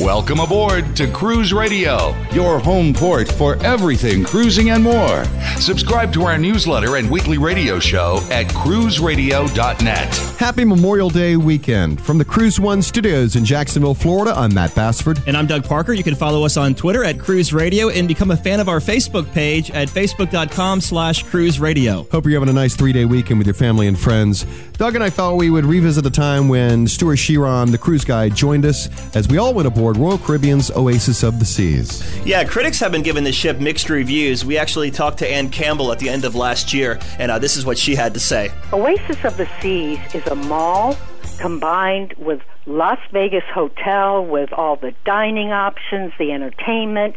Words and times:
Welcome 0.00 0.40
aboard 0.40 0.96
to 0.96 1.06
Cruise 1.06 1.52
Radio, 1.52 2.16
your 2.32 2.58
home 2.58 2.94
port 2.94 3.30
for 3.30 3.62
everything 3.62 4.24
cruising 4.24 4.70
and 4.70 4.82
more. 4.82 5.24
Subscribe 5.58 6.10
to 6.14 6.22
our 6.22 6.38
newsletter 6.38 6.96
and 6.96 7.10
weekly 7.10 7.36
radio 7.36 7.78
show 7.78 8.18
at 8.30 8.46
cruiseradio.net. 8.46 10.14
Happy 10.38 10.64
Memorial 10.64 11.10
Day 11.10 11.36
weekend. 11.36 12.00
From 12.00 12.16
the 12.16 12.24
Cruise 12.24 12.58
One 12.58 12.80
studios 12.80 13.36
in 13.36 13.44
Jacksonville, 13.44 13.92
Florida, 13.94 14.32
I'm 14.34 14.54
Matt 14.54 14.74
Bassford. 14.74 15.20
And 15.26 15.36
I'm 15.36 15.46
Doug 15.46 15.64
Parker. 15.64 15.92
You 15.92 16.02
can 16.02 16.14
follow 16.14 16.46
us 16.46 16.56
on 16.56 16.74
Twitter 16.74 17.04
at 17.04 17.18
Cruise 17.18 17.52
Radio 17.52 17.90
and 17.90 18.08
become 18.08 18.30
a 18.30 18.36
fan 18.36 18.60
of 18.60 18.70
our 18.70 18.80
Facebook 18.80 19.30
page 19.34 19.70
at 19.72 19.88
facebook.com 19.88 20.80
slash 20.80 21.22
cruise 21.24 21.60
radio. 21.60 22.06
Hope 22.10 22.24
you're 22.24 22.40
having 22.40 22.48
a 22.48 22.58
nice 22.58 22.74
three 22.74 22.94
day 22.94 23.04
weekend 23.04 23.36
with 23.36 23.46
your 23.46 23.54
family 23.54 23.88
and 23.88 23.98
friends. 23.98 24.46
Doug 24.78 24.94
and 24.94 25.04
I 25.04 25.10
thought 25.10 25.36
we 25.36 25.50
would 25.50 25.66
revisit 25.66 26.02
the 26.02 26.10
time 26.10 26.48
when 26.48 26.88
Stuart 26.88 27.16
Chiron, 27.16 27.70
the 27.70 27.78
cruise 27.78 28.06
guy, 28.06 28.30
joined 28.30 28.64
us 28.64 28.88
as 29.14 29.28
we 29.28 29.36
all 29.36 29.52
went 29.52 29.68
aboard 29.68 29.81
Royal 29.90 30.18
Caribbean's 30.18 30.70
Oasis 30.70 31.22
of 31.22 31.40
the 31.40 31.44
Seas. 31.44 32.02
Yeah, 32.24 32.44
critics 32.44 32.78
have 32.78 32.92
been 32.92 33.02
giving 33.02 33.24
the 33.24 33.32
ship 33.32 33.58
mixed 33.58 33.90
reviews. 33.90 34.44
We 34.44 34.56
actually 34.56 34.90
talked 34.90 35.18
to 35.18 35.28
Ann 35.28 35.50
Campbell 35.50 35.90
at 35.90 35.98
the 35.98 36.08
end 36.08 36.24
of 36.24 36.36
last 36.36 36.72
year, 36.72 37.00
and 37.18 37.30
uh, 37.30 37.38
this 37.38 37.56
is 37.56 37.66
what 37.66 37.76
she 37.76 37.96
had 37.96 38.14
to 38.14 38.20
say. 38.20 38.50
Oasis 38.72 39.24
of 39.24 39.36
the 39.36 39.48
Seas 39.60 39.98
is 40.14 40.26
a 40.28 40.36
mall 40.36 40.96
combined 41.38 42.14
with 42.18 42.40
Las 42.66 43.00
Vegas 43.10 43.44
Hotel 43.52 44.24
with 44.24 44.52
all 44.52 44.76
the 44.76 44.94
dining 45.04 45.50
options, 45.50 46.12
the 46.18 46.30
entertainment. 46.30 47.16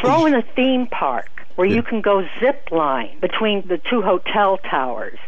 Throw 0.00 0.26
in 0.26 0.34
a 0.34 0.42
theme 0.54 0.86
park 0.86 1.28
where 1.56 1.66
you 1.66 1.82
can 1.82 2.00
go 2.00 2.26
zip 2.40 2.68
line 2.70 3.18
between 3.20 3.66
the 3.66 3.78
two 3.78 4.02
hotel 4.02 4.58
towers 4.58 5.18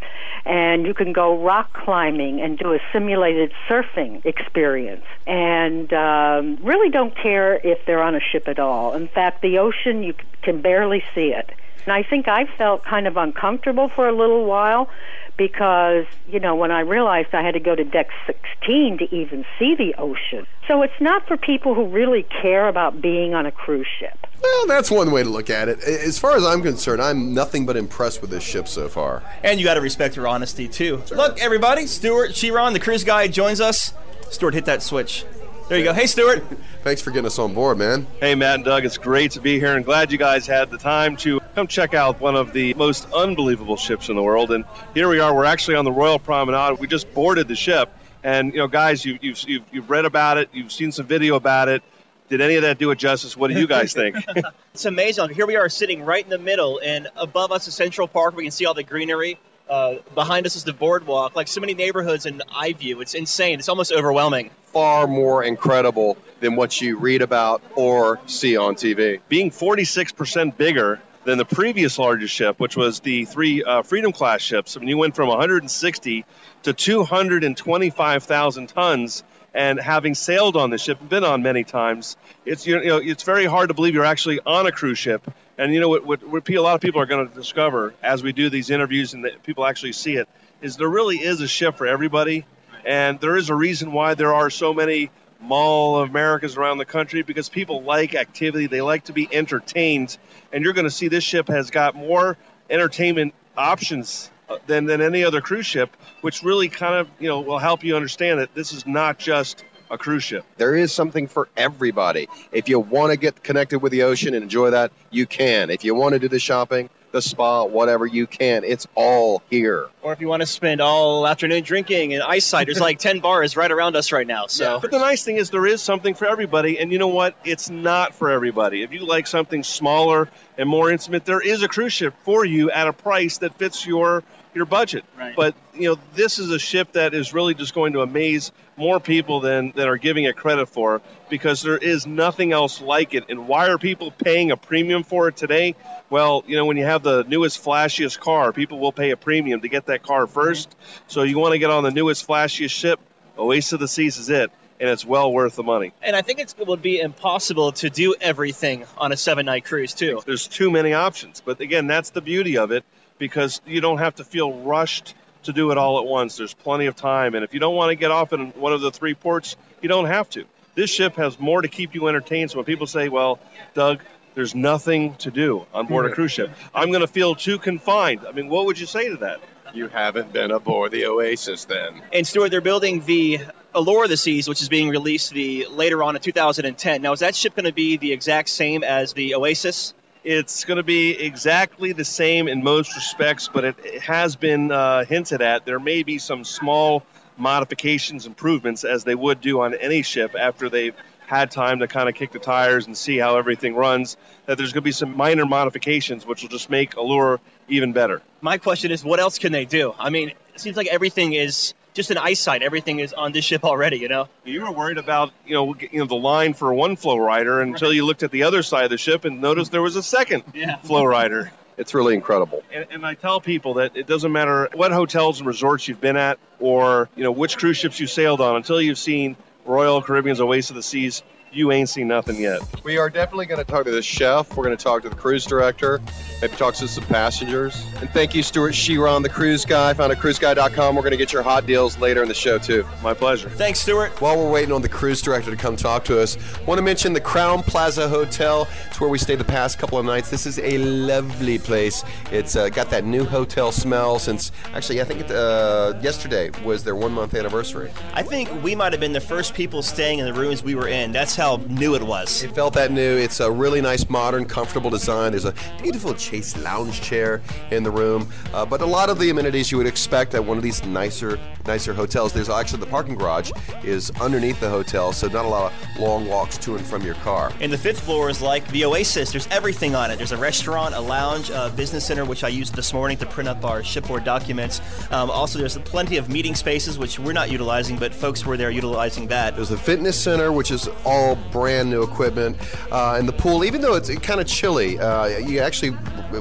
and 0.47 0.87
you 0.87 0.95
can 0.95 1.13
go 1.13 1.43
rock 1.43 1.73
climbing 1.73 2.41
and 2.41 2.57
do 2.57 2.73
a 2.73 2.79
simulated 2.93 3.53
surfing 3.69 4.25
experience. 4.25 5.05
And 5.27 5.93
um, 5.93 6.59
really 6.63 6.89
don't 6.89 7.15
care 7.17 7.55
if 7.55 7.85
they're 7.85 8.03
on 8.03 8.15
a 8.15 8.21
ship 8.21 8.47
at 8.47 8.61
all. 8.61 8.95
In 8.95 9.09
fact, 9.09 9.43
the 9.43 9.59
ocean, 9.59 10.05
you 10.05 10.15
can 10.43 10.63
barely 10.63 11.03
see 11.15 11.35
it. 11.35 11.51
And 11.87 11.93
I 11.93 12.03
think 12.03 12.27
I 12.29 12.45
felt 12.59 12.85
kind 12.85 13.07
of 13.07 13.17
uncomfortable 13.17 13.89
for 13.89 14.09
a 14.09 14.13
little 14.13 14.45
while 14.45 14.91
because, 15.37 16.07
you 16.29 16.41
know, 16.41 16.55
when 16.57 16.73
I 16.73 16.81
realized 16.81 17.29
I 17.33 17.43
had 17.43 17.55
to 17.55 17.61
go 17.61 17.77
to 17.77 17.85
deck 17.85 18.09
16 18.27 18.99
to 18.99 19.15
even 19.15 19.45
see 19.59 19.75
the 19.77 19.95
ocean. 19.97 20.47
So 20.67 20.83
it's 20.83 21.01
not 21.01 21.29
for 21.29 21.37
people 21.37 21.75
who 21.75 21.87
really 21.87 22.25
care 22.25 22.67
about 22.67 23.01
being 23.01 23.35
on 23.35 23.47
a 23.47 23.53
cruise 23.53 23.87
ship. 24.01 24.27
Well, 24.43 24.67
that's 24.67 24.91
one 24.91 25.13
way 25.13 25.23
to 25.23 25.29
look 25.29 25.49
at 25.49 25.69
it. 25.69 25.81
As 25.85 26.19
far 26.19 26.37
as 26.37 26.45
I'm 26.45 26.63
concerned, 26.63 27.01
I'm 27.01 27.33
nothing 27.33 27.67
but 27.67 27.77
impressed 27.77 28.21
with 28.21 28.31
this 28.31 28.43
ship 28.43 28.67
so 28.67 28.89
far. 28.89 29.23
And 29.45 29.61
you 29.61 29.65
got 29.65 29.75
to 29.75 29.81
respect 29.81 30.17
her 30.17 30.27
honesty, 30.27 30.69
too. 30.69 31.03
Sure. 31.07 31.17
Look, 31.17 31.39
everybody, 31.39 31.87
Stuart 31.87 32.33
Chiron, 32.33 32.73
the 32.73 32.81
cruise 32.81 33.05
guy, 33.05 33.29
joins 33.29 33.61
us. 33.61 33.93
Stuart, 34.31 34.55
hit 34.55 34.65
that 34.65 34.83
switch. 34.83 35.25
There 35.69 35.79
you 35.79 35.83
go. 35.83 35.93
Hey, 35.93 36.07
Stuart. 36.07 36.45
Thanks 36.85 37.03
for 37.03 37.11
getting 37.11 37.27
us 37.27 37.41
on 37.41 37.53
board, 37.53 37.77
man. 37.77 38.07
Hey, 38.21 38.37
Matt 38.37 38.55
and 38.55 38.65
Doug. 38.65 38.85
It's 38.85 38.99
great 38.99 39.33
to 39.33 39.41
be 39.41 39.59
here 39.59 39.75
and 39.75 39.85
glad 39.85 40.13
you 40.13 40.19
guys 40.19 40.47
had 40.47 40.71
the 40.71 40.79
time 40.79 41.17
to 41.19 41.41
come 41.57 41.67
check 41.67 41.93
out 41.93 42.21
one 42.21 42.37
of 42.37 42.53
the 42.53 42.75
most 42.75 43.13
unbelievable 43.13 43.77
ships 43.77 44.09
in 44.09 44.15
the 44.15 44.23
world. 44.23 44.53
And 44.53 44.65
here 44.95 45.09
we 45.09 45.19
are. 45.19 45.35
We're 45.35 45.45
actually 45.45 45.75
on 45.75 45.85
the 45.85 45.91
Royal 45.91 46.21
Promenade. 46.21 46.79
We 46.79 46.87
just 46.87 47.13
boarded 47.13 47.49
the 47.49 47.57
ship. 47.57 47.91
And, 48.23 48.53
you 48.53 48.61
know, 48.61 48.69
guys, 48.69 49.05
you, 49.05 49.19
you've, 49.21 49.43
you've, 49.43 49.65
you've 49.73 49.91
read 49.91 50.05
about 50.05 50.39
it, 50.39 50.51
you've 50.53 50.71
seen 50.71 50.93
some 50.93 51.07
video 51.07 51.35
about 51.35 51.69
it. 51.69 51.83
Did 52.29 52.41
any 52.41 52.55
of 52.55 52.63
that 52.63 52.79
do 52.79 52.93
it 52.93 52.99
justice? 53.01 53.37
What 53.37 53.51
do 53.51 53.59
you 53.59 53.67
guys 53.67 53.93
think? 53.93 54.15
it's 54.73 54.85
amazing. 54.85 55.31
Here 55.31 55.47
we 55.47 55.57
are 55.57 55.69
sitting 55.69 56.05
right 56.05 56.23
in 56.23 56.31
the 56.31 56.39
middle, 56.39 56.79
and 56.79 57.09
above 57.17 57.51
us 57.51 57.67
is 57.67 57.75
Central 57.75 58.07
Park. 58.07 58.37
We 58.37 58.45
can 58.45 58.53
see 58.53 58.67
all 58.67 58.75
the 58.75 58.85
greenery. 58.85 59.37
Uh, 59.69 59.97
behind 60.15 60.47
us 60.47 60.55
is 60.55 60.65
the 60.65 60.73
boardwalk, 60.73 61.35
like 61.35 61.49
so 61.49 61.61
many 61.61 61.75
neighborhoods 61.75 62.25
in 62.25 62.39
iView. 62.39 63.03
It's 63.03 63.15
insane. 63.15 63.59
It's 63.59 63.69
almost 63.69 63.93
overwhelming. 63.93 64.51
Far 64.67 65.07
more 65.07 65.43
incredible 65.43 66.17
than 66.41 66.55
what 66.55 66.81
you 66.81 66.99
read 66.99 67.23
about 67.23 67.63
or 67.75 68.21
see 68.27 68.57
on 68.57 68.77
TV. 68.77 69.21
Being 69.29 69.51
46% 69.51 70.57
bigger 70.57 71.01
than 71.25 71.39
the 71.39 71.45
previous 71.45 71.99
largest 71.99 72.33
ship, 72.33 72.61
which 72.61 72.77
was 72.77 73.01
the 73.01 73.25
three 73.25 73.65
uh, 73.65 73.83
Freedom 73.83 74.13
class 74.13 74.41
ships. 74.41 74.77
I 74.77 74.81
mean, 74.81 74.89
you 74.89 74.97
went 74.97 75.17
from 75.17 75.29
160 75.29 76.25
to 76.63 76.73
225,000 76.73 78.67
tons. 78.69 79.25
And 79.57 79.81
having 79.81 80.15
sailed 80.15 80.55
on 80.55 80.69
the 80.69 80.77
ship, 80.77 81.01
and 81.01 81.09
been 81.09 81.25
on 81.25 81.43
many 81.43 81.65
times, 81.65 82.19
it's 82.45 82.67
you 82.67 82.79
know 82.79 82.99
it's 82.99 83.23
very 83.23 83.47
hard 83.47 83.71
to 83.71 83.75
believe 83.75 83.95
you're 83.95 84.05
actually 84.05 84.39
on 84.45 84.67
a 84.67 84.71
cruise 84.71 84.99
ship. 84.99 85.23
And 85.57 85.73
you 85.73 85.81
know 85.81 85.89
what, 85.89 86.05
what, 86.05 86.23
what 86.29 86.47
a 86.47 86.59
lot 86.61 86.75
of 86.75 86.83
people 86.83 87.01
are 87.01 87.07
going 87.07 87.27
to 87.27 87.35
discover 87.35 87.95
as 88.03 88.23
we 88.23 88.33
do 88.33 88.51
these 88.51 88.69
interviews 88.69 89.15
and 89.15 89.27
people 89.45 89.65
actually 89.65 89.93
see 89.93 90.17
it 90.17 90.29
is 90.61 90.77
there 90.77 90.89
really 90.89 91.17
is 91.17 91.41
a 91.41 91.49
ship 91.49 91.77
for 91.77 91.87
everybody, 91.87 92.45
and 92.85 93.19
there 93.19 93.35
is 93.35 93.49
a 93.49 93.55
reason 93.55 93.93
why 93.93 94.13
there 94.13 94.35
are 94.35 94.51
so 94.51 94.75
many 94.75 95.11
mall 95.41 96.01
of 96.01 96.11
Americas 96.11 96.59
around 96.59 96.77
the 96.77 96.85
country 96.85 97.23
because 97.23 97.49
people 97.49 97.83
like 97.83 98.15
activity, 98.15 98.67
they 98.67 98.83
like 98.83 99.05
to 99.05 99.15
be 99.15 99.27
entertained, 99.33 100.19
and 100.53 100.65
you're 100.65 100.75
going 100.75 100.85
to 100.85 100.91
see 100.91 101.09
this 101.09 101.25
ship 101.25 101.49
has 101.49 101.71
got 101.71 101.95
more 101.95 102.37
entertainment 102.69 103.33
options 103.57 104.31
than, 104.67 104.87
than 104.87 105.01
any 105.01 105.25
other 105.25 105.41
cruise 105.41 105.67
ship, 105.67 105.97
which 106.21 106.43
really 106.43 106.69
kind 106.69 106.95
of 106.95 107.09
you 107.19 107.29
know 107.29 107.41
will 107.41 107.59
help 107.59 107.85
you 107.85 107.97
understand 107.97 108.41
that 108.41 108.55
this 108.55 108.73
is 108.73 108.87
not 108.87 109.19
just 109.19 109.65
a 109.91 109.99
cruise 109.99 110.25
ship. 110.25 110.45
There 110.57 110.75
is 110.75 110.93
something 110.93 111.29
for 111.29 111.49
everybody. 111.57 112.29
If 112.53 112.69
you 112.69 112.81
want 112.81 113.13
to 113.13 113.19
get 113.19 113.43
connected 113.43 113.81
with 113.81 113.93
the 113.93 114.03
ocean 114.03 114.35
and 114.35 114.43
enjoy 114.43 114.71
that, 114.71 114.93
you 115.11 115.27
can. 115.27 115.71
If 115.71 115.85
you 115.85 115.95
want 115.95 116.15
to 116.15 116.19
do 116.19 116.29
the 116.29 116.39
shopping, 116.39 116.91
the 117.13 117.23
spa, 117.23 117.65
whatever 117.65 118.07
you 118.07 118.27
can, 118.27 118.65
it's 118.65 118.87
all 118.95 119.43
here. 119.51 119.87
Or 120.03 120.13
if 120.13 120.21
you 120.21 120.29
want 120.29 120.43
to 120.43 120.47
spend 120.47 120.81
all 120.81 121.27
afternoon 121.27 121.63
drinking 121.63 122.15
and 122.15 122.23
ice 122.23 122.45
side, 122.45 122.67
there's 122.67 122.81
like 122.81 122.99
10 123.01 123.21
bars 123.21 123.57
right 123.57 123.71
around 123.71 123.97
us 123.97 124.13
right 124.13 124.27
now. 124.27 124.47
So, 124.47 124.75
yeah, 124.75 124.79
but 124.81 124.91
the 124.91 124.99
nice 124.99 125.25
thing 125.25 125.37
is 125.37 125.51
there 125.51 125.67
is 125.67 125.83
something 125.83 126.15
for 126.15 126.27
everybody, 126.27 126.79
and 126.79 126.93
you 126.93 126.99
know 126.99 127.09
what? 127.09 127.35
It's 127.45 127.71
not 127.71 128.15
for 128.15 128.31
everybody. 128.31 128.83
If 128.83 128.93
you 128.93 129.07
like 129.07 129.27
something 129.27 129.63
smaller 129.63 130.29
and 130.59 130.69
more 130.69 130.91
intimate, 130.91 131.25
there 131.25 131.41
is 131.41 131.63
a 131.63 131.69
cruise 131.69 131.93
ship 131.93 132.15
for 132.25 132.45
you 132.45 132.71
at 132.71 132.87
a 132.89 132.93
price 132.93 133.39
that 133.39 133.59
fits 133.59 133.87
your 133.87 134.23
your 134.57 134.67
budget. 134.67 135.05
Right. 135.17 135.37
But 135.37 135.55
you 135.75 135.91
know, 135.91 136.01
this 136.15 136.39
is 136.39 136.51
a 136.51 136.59
ship 136.59 136.93
that 136.93 137.15
is 137.15 137.33
really 137.35 137.55
just 137.55 137.75
going 137.75 137.93
to 137.93 138.01
amaze 138.01 138.51
more 138.77 138.99
people 138.99 139.41
than 139.41 139.73
than 139.73 139.87
are 139.87 139.99
giving 139.99 140.25
it 140.25 140.37
credit 140.37 140.67
for 140.67 141.03
because 141.29 141.63
there 141.63 141.77
is 141.77 142.07
nothing 142.07 142.53
else 142.53 142.81
like 142.81 143.15
it. 143.15 143.25
And 143.29 143.47
why 143.47 143.69
are 143.69 143.79
people 143.79 144.11
paying 144.11 144.51
a 144.51 144.57
premium 144.57 145.05
for 145.05 145.29
it 145.29 145.37
today? 145.37 145.77
Well, 146.09 146.43
you 146.47 146.57
know, 146.57 146.65
when 146.65 146.79
you 146.79 146.85
have 146.85 147.03
the 147.03 147.23
newest, 147.25 147.63
flashiest 147.63 148.19
car, 148.19 148.53
people 148.53 148.81
will 148.81 148.93
pay 148.93 149.11
a 149.11 149.17
premium 149.17 149.61
to 149.61 149.69
get 149.69 149.87
that 149.87 150.03
car 150.03 150.27
1st 150.27 150.69
mm-hmm. 150.69 151.03
So 151.09 151.23
you 151.23 151.39
want 151.39 151.53
to 151.53 151.59
get 151.59 151.71
on 151.71 151.85
the 151.85 151.91
newest, 151.91 152.27
flashiest 152.27 152.71
ship. 152.71 152.99
Oasis 153.39 153.75
of 153.75 153.81
the 153.81 153.89
Seas 153.89 154.17
is 154.17 154.31
it 154.31 154.51
and 154.81 154.89
it's 154.91 155.05
well 155.05 155.33
worth 155.33 155.57
the 155.57 155.63
money. 155.63 155.93
And 156.03 156.15
I 156.15 156.23
think 156.23 156.39
it 156.39 156.55
would 156.59 156.83
be 156.83 157.01
impossible 157.01 157.73
to 157.73 157.91
do 157.91 158.15
everything 158.21 158.85
on 158.99 159.13
a 159.13 159.17
seven 159.17 159.47
night 159.47 159.65
cruise, 159.65 159.95
too. 159.95 160.21
There's 160.25 160.47
too 160.49 160.71
many 160.71 160.93
options. 160.93 161.41
But 161.41 161.61
again, 161.61 161.87
that's 161.87 162.11
the 162.11 162.21
beauty 162.21 162.59
of 162.59 162.73
it 162.73 162.85
because 163.19 163.61
you 163.67 163.81
don't 163.81 163.99
have 163.99 164.17
to 164.17 164.25
feel 164.25 164.53
rushed 164.53 165.15
to 165.45 165.53
do 165.53 165.71
it 165.71 165.79
all 165.79 165.99
at 165.99 166.07
once. 166.07 166.37
There's 166.37 166.55
plenty 166.55 166.87
of 166.87 166.97
time. 166.97 167.35
And 167.35 167.45
if 167.45 167.55
you 167.55 167.61
don't 167.61 167.75
want 167.75 167.91
to 167.91 167.95
get 167.95 168.11
off 168.11 168.33
in 168.33 168.51
one 168.51 168.73
of 168.73 168.81
the 168.81 168.91
three 168.91 169.15
ports, 169.15 169.57
you 169.81 169.89
don't 169.89 170.07
have 170.07 170.29
to. 170.31 170.45
This 170.75 170.91
ship 170.91 171.17
has 171.17 171.41
more 171.41 171.63
to 171.63 171.69
keep 171.69 171.95
you 171.95 172.09
entertained. 172.09 172.51
So 172.51 172.59
when 172.59 172.67
people 172.67 172.87
say, 172.87 173.09
well, 173.09 173.39
Doug, 173.75 174.01
there's 174.35 174.55
nothing 174.55 175.15
to 175.17 175.31
do 175.31 175.67
on 175.73 175.87
board 175.87 176.07
a 176.07 176.11
cruise 176.11 176.33
ship, 176.33 176.51
I'm 176.75 176.91
going 176.91 177.01
to 177.01 177.07
feel 177.07 177.35
too 177.35 177.59
confined. 177.59 178.21
I 178.29 178.33
mean, 178.33 178.49
what 178.49 178.67
would 178.67 178.79
you 178.79 178.87
say 178.87 179.09
to 179.09 179.17
that? 179.19 179.41
You 179.73 179.89
haven't 179.89 180.33
been 180.33 180.51
aboard 180.51 180.93
the 180.93 181.07
Oasis 181.07 181.65
then. 181.65 182.03
And 182.13 182.27
Stuart, 182.27 182.51
they're 182.51 182.61
building 182.61 183.01
the 183.05 183.41
Allure 183.75 184.05
of 184.05 184.11
the 184.11 184.17
Seas, 184.17 184.49
which 184.49 184.63
is 184.63 184.69
being 184.69 184.89
released 184.89 185.33
the 185.33 185.67
later 185.71 186.03
on 186.03 186.17
in 186.17 186.23
2010. 186.23 187.03
Now, 187.03 187.13
is 187.13 187.21
that 187.21 187.35
ship 187.35 187.55
going 187.55 187.65
to 187.65 187.73
be 187.73 187.97
the 187.97 188.13
exact 188.13 188.49
same 188.49 188.85
as 188.85 189.13
the 189.13 189.35
Oasis? 189.35 189.95
It's 190.29 190.65
going 190.65 190.79
to 190.79 190.83
be 190.83 191.13
exactly 191.13 191.93
the 191.93 192.05
same 192.05 192.49
in 192.49 192.65
most 192.65 192.97
respects, 192.97 193.47
but 193.47 193.63
it, 193.65 194.03
has 194.03 194.35
been 194.35 194.73
uh, 194.73 195.05
hinted 195.05 195.41
at. 195.41 195.65
There 195.65 195.79
may 195.79 196.03
be 196.03 196.19
some 196.19 196.43
small 196.43 197.05
modifications, 197.37 198.27
improvements, 198.27 198.83
as 198.83 199.05
they 199.05 199.15
would 199.15 199.41
do 199.41 199.61
on 199.61 199.75
any 199.75 200.03
ship 200.03 200.35
after 200.37 200.69
they've 200.69 200.97
had 201.29 201.53
time 201.53 201.79
to 201.79 201.87
kind 201.87 202.09
of 202.09 202.17
kick 202.17 202.33
the 202.33 202.41
tires 202.41 202.89
and 202.89 202.99
see 202.99 203.19
how 203.19 203.39
everything 203.39 203.77
runs. 203.77 204.17
That 204.47 204.59
there's 204.59 204.73
going 204.73 204.83
to 204.83 204.85
be 204.85 204.91
some 204.91 205.17
minor 205.17 205.47
modifications, 205.47 206.27
which 206.27 206.43
will 206.43 206.49
just 206.49 206.71
make 206.71 206.97
Allure 206.97 207.39
even 207.69 207.93
better. 207.93 208.21
My 208.41 208.59
question 208.59 208.91
is, 208.91 209.05
what 209.05 209.21
else 209.21 209.39
can 209.39 209.53
they 209.53 209.65
do? 209.65 209.95
I 209.97 210.11
mean, 210.11 210.31
it 210.55 210.61
seems 210.61 210.77
like 210.77 210.89
everything 210.89 211.35
is 211.35 211.73
just 211.97 212.11
in 212.13 212.19
eyesight, 212.19 212.63
everything 212.63 213.01
is 213.01 213.13
on 213.13 213.33
this 213.33 213.45
ship 213.45 213.65
already. 213.65 213.97
You 213.99 214.09
know. 214.09 214.29
You 214.45 214.63
were 214.63 214.71
worried 214.71 214.99
about 214.99 215.33
you 215.47 215.55
know 215.55 215.75
you 215.75 215.99
know 215.99 216.07
the 216.07 216.15
line 216.15 216.55
for 216.55 216.73
one 216.73 216.97
FlowRider 216.97 217.63
until 217.63 217.93
you 217.93 218.07
looked 218.07 218.23
at 218.23 218.31
the 218.31 218.45
other 218.45 218.63
side 218.63 218.85
of 218.85 218.91
the 218.91 218.99
ship 218.99 219.25
and 219.25 219.41
noticed 219.41 219.73
there 219.73 219.83
was 219.83 219.97
a 219.97 220.03
second 220.03 220.45
Yeah. 220.55 220.79
FlowRider. 220.85 221.51
It's 221.79 221.93
really 221.93 222.15
incredible. 222.15 222.63
And, 222.73 222.87
and 222.91 223.07
I 223.07 223.15
tell 223.15 223.39
people 223.41 223.75
that 223.75 223.97
it 223.97 224.07
doesn't 224.07 224.33
matter 224.33 224.71
what 224.73 224.93
hotels 224.93 225.41
and 225.41 225.47
resorts 225.47 225.87
you've 225.89 226.01
been 226.01 226.17
at, 226.17 226.39
or 226.61 227.09
you 227.17 227.25
know 227.25 227.33
which 227.33 227.59
cruise 227.59 227.77
ships 227.77 227.99
you 227.99 228.07
sailed 228.07 228.41
on, 228.41 228.57
until 228.57 228.81
you've 228.81 228.99
seen 228.99 229.37
Royal 229.65 230.01
Caribbean's 230.01 230.41
Oasis 230.41 230.71
of 230.71 230.77
the 230.77 230.83
Seas, 230.83 231.23
you 231.53 231.73
ain't 231.73 231.89
seen 231.89 232.09
nothing 232.09 232.41
yet. 232.41 232.61
We 232.85 232.99
are 232.99 233.09
definitely 233.09 233.47
going 233.47 233.65
to 233.65 233.71
talk 233.71 233.85
to 233.85 233.91
the 233.91 234.03
chef. 234.03 234.57
We're 234.57 234.65
going 234.65 234.77
to 234.77 234.83
talk 234.83 235.03
to 235.03 235.09
the 235.09 235.17
cruise 235.17 235.45
director, 235.45 236.01
maybe 236.41 236.57
talk 236.57 236.75
to 236.75 236.89
some 236.89 237.05
passengers. 237.05 237.85
And 238.01 238.11
thank 238.11 238.35
you, 238.35 238.43
Stuart 238.43 238.73
Chiron, 238.73 239.23
the 239.23 239.29
cruise 239.29 239.65
guy. 239.65 239.95
Found 239.95 240.13
at 240.13 240.19
cruiseguy.com. 240.19 240.95
We're 240.97 241.03
going 241.03 241.13
to 241.13 241.17
get 241.17 241.33
your 241.33 241.43
hot 241.43 241.67
deals 241.67 241.99
later 241.99 242.23
in 242.23 242.29
the 242.29 242.35
show, 242.35 242.59
too. 242.59 242.85
My 243.03 243.15
pleasure. 243.15 243.49
Thanks, 243.51 243.81
Stuart. 243.81 244.21
While 244.21 244.37
we're 244.37 244.51
waiting 244.51 244.73
on 244.73 244.83
the 244.83 244.89
cruise 244.89 245.23
director 245.23 245.51
to 245.51 245.57
come 245.57 245.77
talk 245.77 246.05
to 246.05 246.21
us, 246.21 246.37
want 246.67 246.79
to 246.79 246.83
mention 246.83 247.13
the 247.13 247.21
Crowne 247.21 247.65
Plaza 247.65 248.09
Hotel. 248.09 248.69
It's 248.89 249.01
where 249.01 249.11
we 249.11 249.19
stayed 249.19 249.39
the 249.39 249.45
past 249.45 249.79
couple 249.79 249.99
of 249.99 250.05
nights. 250.05 250.31
This 250.31 250.47
is 250.47 250.59
a 250.59 250.79
lovely 250.79 251.59
place. 251.59 252.05
It's 252.31 252.57
uh, 252.57 252.69
got 252.69 252.91
that 252.91 253.05
new 253.05 253.25
hotel 253.25 253.73
smell 253.73 254.19
since 254.19 254.53
actually 254.75 255.01
I 255.01 255.05
think 255.05 255.21
it, 255.21 255.31
uh, 255.31 255.95
yesterday 256.03 256.51
was 256.65 256.85
their 256.85 256.97
one 256.97 257.13
month 257.13 257.35
anniversary. 257.35 257.91
I 258.15 258.23
think 258.23 258.51
we 258.63 258.75
might 258.75 258.93
have 258.93 259.01
been 259.01 259.13
the 259.13 259.21
first 259.21 259.55
people 259.55 259.83
staying 259.83 260.19
in 260.19 260.27
the 260.27 260.33
rooms 260.33 260.63
we 260.63 260.75
were 260.75 260.89
in. 260.89 261.13
That's 261.13 261.36
how 261.37 261.57
new 261.69 261.95
it 261.95 262.03
was. 262.03 262.43
It 262.43 262.55
felt 262.55 262.75
that 262.75 262.91
new. 262.91 263.17
It's 263.17 263.41
a 263.41 263.51
really 263.51 263.81
nice, 263.81 264.09
modern, 264.09 264.45
comfortable 264.47 264.91
design. 264.91 265.33
There's 265.33 265.45
a 265.45 265.55
beautiful 265.83 266.15
Chase 266.15 266.57
lounge 266.57 267.01
chair 267.01 267.43
in 267.71 267.83
the 267.83 267.91
room, 267.91 268.31
uh, 268.55 268.65
but 268.65 268.81
a 268.81 268.87
lot 268.87 269.11
of 269.11 269.19
the 269.19 269.31
amenities 269.31 269.71
you 269.71 269.79
would 269.79 269.87
expect 269.87 270.35
at 270.35 270.45
one 270.45 270.57
of 270.57 270.63
these 270.63 270.85
nicer, 270.85 271.39
nicer 271.67 271.93
hotels. 271.93 272.33
There's 272.33 272.49
actually 272.49 272.81
the 272.81 272.87
parking 272.87 273.15
garage 273.15 273.51
is 273.85 274.11
underneath 274.21 274.59
the 274.61 274.71
hotel, 274.71 275.13
so 275.13 275.29
not 275.29 275.45
a 275.45 275.49
lot 275.49 275.73
of 275.73 276.01
long 276.01 276.27
walks 276.27 276.57
to 276.59 276.77
and 276.77 276.87
from 276.87 277.03
your 277.03 277.15
car. 277.17 277.53
And 277.61 277.73
the 277.73 277.79
fifth 277.79 278.01
floor 278.01 278.31
is 278.31 278.41
like 278.41 278.67
the 278.69 278.85
Oasis. 278.85 279.33
There's 279.33 279.47
everything 279.49 279.95
on 279.95 280.11
it. 280.11 280.17
There's 280.17 280.33
a 280.33 280.37
restaurant, 280.37 280.95
a 280.95 281.01
lounge, 281.01 281.51
a 281.51 281.73
business 281.77 282.07
center, 282.07 282.25
which 282.25 282.45
I 282.45 282.49
used 282.49 282.75
this 282.75 282.93
morning 282.93 283.19
to 283.19 283.27
print 283.27 283.49
up 283.49 283.65
our 283.65 283.83
shipboard 283.83 284.25
documents. 284.25 284.81
Um, 285.11 285.31
also, 285.31 285.59
there's 285.59 285.77
plenty 285.79 286.17
of 286.17 286.29
meeting 286.29 286.55
spaces, 286.55 286.99
which 286.99 287.19
we're 287.19 287.33
not 287.33 287.51
utilizing, 287.51 287.99
but 287.99 288.15
folks 288.15 288.47
were 288.47 288.57
there 288.57 288.71
utilizing 288.71 289.27
that. 289.29 289.57
There's 289.57 289.71
a 289.71 289.79
fitness 289.79 290.21
center, 290.21 290.53
which 290.53 290.71
is 290.71 290.89
all 291.05 291.26
brand 291.35 291.91
new 291.91 292.03
equipment, 292.03 292.57
uh, 292.93 293.17
and 293.19 293.29
the 293.29 293.33
pool. 293.33 293.65
Even 293.65 293.81
though 293.81 293.95
it's 293.95 294.15
kind 294.19 294.41
of 294.41 294.47
chilly, 294.47 294.99
uh, 294.99 295.27
you 295.39 295.59
actually 295.59 295.97